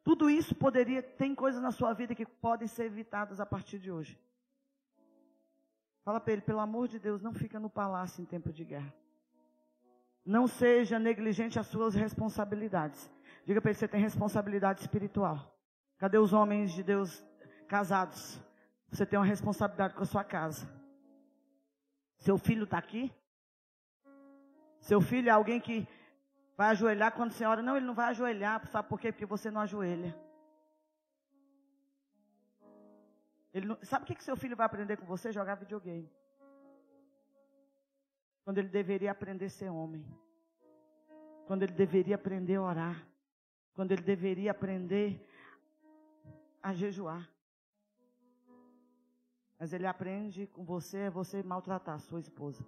[0.04, 3.92] Tudo isso poderia, tem coisas na sua vida que podem ser evitadas a partir de
[3.92, 4.18] hoje.
[6.04, 8.94] Fala para ele, pelo amor de Deus, não fica no palácio em tempo de guerra.
[10.26, 13.12] Não seja negligente às suas responsabilidades.
[13.46, 15.54] Diga para ele, você tem responsabilidade espiritual.
[15.98, 17.22] Cadê os homens de Deus
[17.68, 18.40] casados?
[18.90, 20.66] Você tem uma responsabilidade com a sua casa.
[22.20, 23.12] Seu filho está aqui?
[24.80, 25.88] Seu filho é alguém que
[26.58, 27.62] Vai ajoelhar quando a senhora.
[27.62, 28.66] Não, ele não vai ajoelhar.
[28.68, 29.12] Sabe por quê?
[29.12, 30.18] Porque você não ajoelha.
[33.54, 35.32] Ele não, sabe o que, que seu filho vai aprender com você?
[35.32, 36.12] Jogar videogame.
[38.44, 40.04] Quando ele deveria aprender a ser homem.
[41.46, 43.08] Quando ele deveria aprender a orar.
[43.76, 45.24] Quando ele deveria aprender
[46.62, 47.30] a jejuar.
[49.60, 52.64] Mas ele aprende com você, é você maltratar a sua esposa.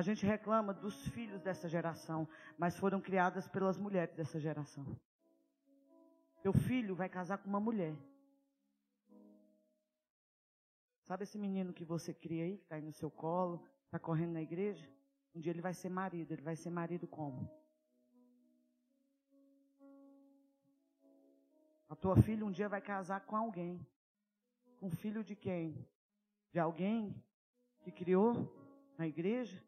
[0.00, 2.26] A gente reclama dos filhos dessa geração,
[2.56, 4.98] mas foram criadas pelas mulheres dessa geração.
[6.42, 7.94] Teu filho vai casar com uma mulher.
[11.04, 14.32] Sabe esse menino que você cria aí, que está aí no seu colo, está correndo
[14.32, 14.88] na igreja?
[15.34, 16.32] Um dia ele vai ser marido.
[16.32, 17.50] Ele vai ser marido como?
[21.90, 23.86] A tua filha um dia vai casar com alguém.
[24.78, 25.86] Com filho de quem?
[26.50, 27.22] De alguém
[27.82, 28.50] que criou
[28.96, 29.62] na igreja?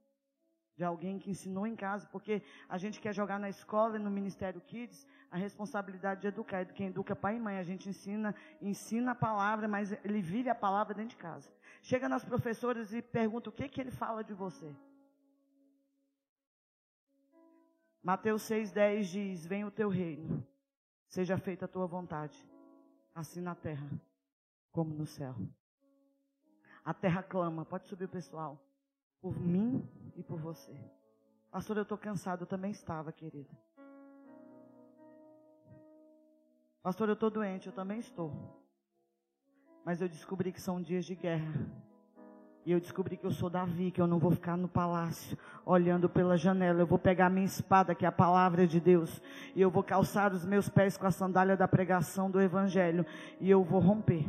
[0.75, 4.11] De alguém que ensinou em casa, porque a gente quer jogar na escola e no
[4.11, 9.13] Ministério Kids a responsabilidade de educar, quem educa pai e mãe, a gente ensina, ensina
[9.13, 11.51] a palavra, mas ele vive a palavra dentro de casa.
[11.83, 14.75] Chega nas professoras e pergunta o que que ele fala de você.
[18.03, 20.45] Mateus 6:10 diz: "Venha o teu reino,
[21.07, 22.37] seja feita a tua vontade,
[23.15, 23.89] assim na terra
[24.73, 25.35] como no céu."
[26.85, 28.61] A terra clama, pode subir o pessoal
[29.21, 30.75] por mim e por você.
[31.51, 33.51] Pastor, eu estou cansado, eu também estava, querida.
[36.83, 38.33] Pastor, eu estou doente, eu também estou.
[39.85, 41.71] Mas eu descobri que são dias de guerra.
[42.65, 45.37] E eu descobri que eu sou Davi, que eu não vou ficar no palácio
[45.67, 46.81] olhando pela janela.
[46.81, 49.21] Eu vou pegar minha espada, que é a palavra de Deus,
[49.55, 53.05] e eu vou calçar os meus pés com a sandália da pregação do Evangelho,
[53.41, 54.25] e eu vou romper.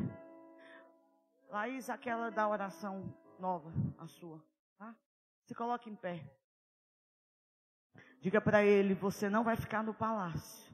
[1.50, 4.44] Laís, aquela da oração nova, a sua.
[4.80, 4.96] Tá?
[5.46, 6.24] Se coloque em pé.
[8.20, 10.74] Diga para ele: você não vai ficar no palácio.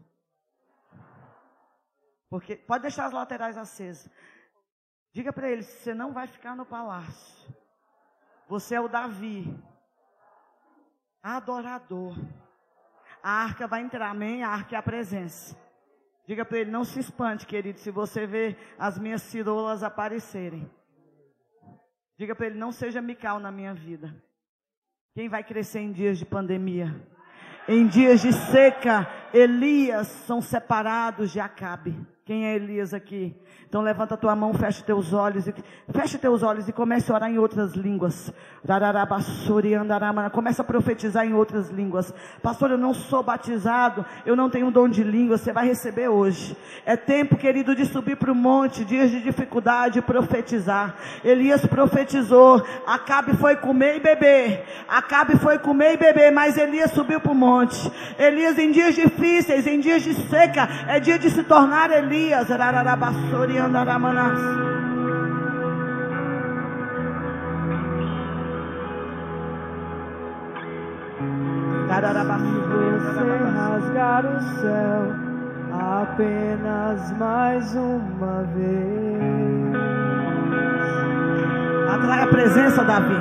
[2.30, 4.12] Porque pode deixar as laterais acesas.
[5.12, 7.54] Diga para ele: você não vai ficar no palácio.
[8.48, 9.46] Você é o Davi,
[11.22, 12.16] adorador.
[13.22, 14.44] A arca vai entrar, amém?
[14.44, 15.58] A arca é a presença.
[16.28, 20.72] Diga para ele: não se espante, querido, se você ver as minhas cirolas aparecerem.
[22.16, 24.29] Diga para ele: não seja mical na minha vida.
[25.20, 26.96] Quem vai crescer em dias de pandemia?
[27.68, 31.96] Em dias de seca, Elias são separados de Acabe.
[32.30, 33.36] Quem é Elias aqui?
[33.68, 35.54] Então levanta tua mão, fecha teus olhos e
[35.92, 38.32] fecha teus olhos e comece a orar em outras línguas.
[40.32, 42.14] Começa a profetizar em outras línguas.
[42.42, 46.56] Pastor, eu não sou batizado, eu não tenho dom de língua, você vai receber hoje.
[46.86, 50.96] É tempo, querido, de subir para o monte, dias de dificuldade, profetizar.
[51.24, 54.66] Elias profetizou, Acabe foi comer e beber.
[54.88, 57.92] Acabe foi comer e beber, mas Elias subiu para o monte.
[58.20, 62.48] Elias em dias difíceis, em dias de seca, é dia de se tornar Elias.
[62.48, 62.58] Você
[73.56, 75.14] rasgar o céu
[76.02, 79.20] apenas mais uma vez.
[81.94, 83.16] Atrai a presença, Davi.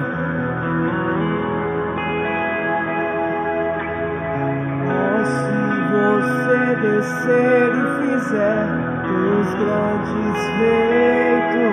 [4.90, 8.66] Oh, se você descer e fizer
[9.09, 11.68] os grandes feitos de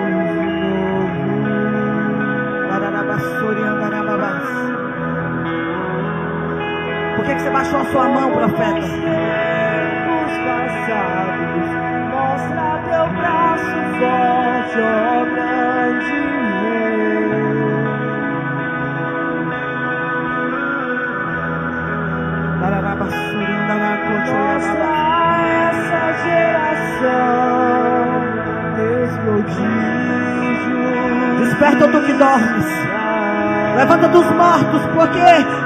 [0.70, 1.16] novo.
[7.16, 8.80] Por que, que você baixou a sua mão, profeta?
[8.80, 11.68] Tempos passados,
[12.10, 14.78] mostra teu braço forte,
[15.12, 15.15] ó
[24.56, 27.56] essa geração.
[31.38, 32.66] Desperta tu que dormes.
[33.76, 35.20] Levanta dos mortos, porque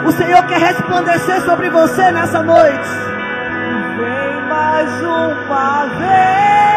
[0.05, 2.89] o Senhor quer resplandecer sobre você nessa noite.
[3.97, 6.70] Vem mais uma vez.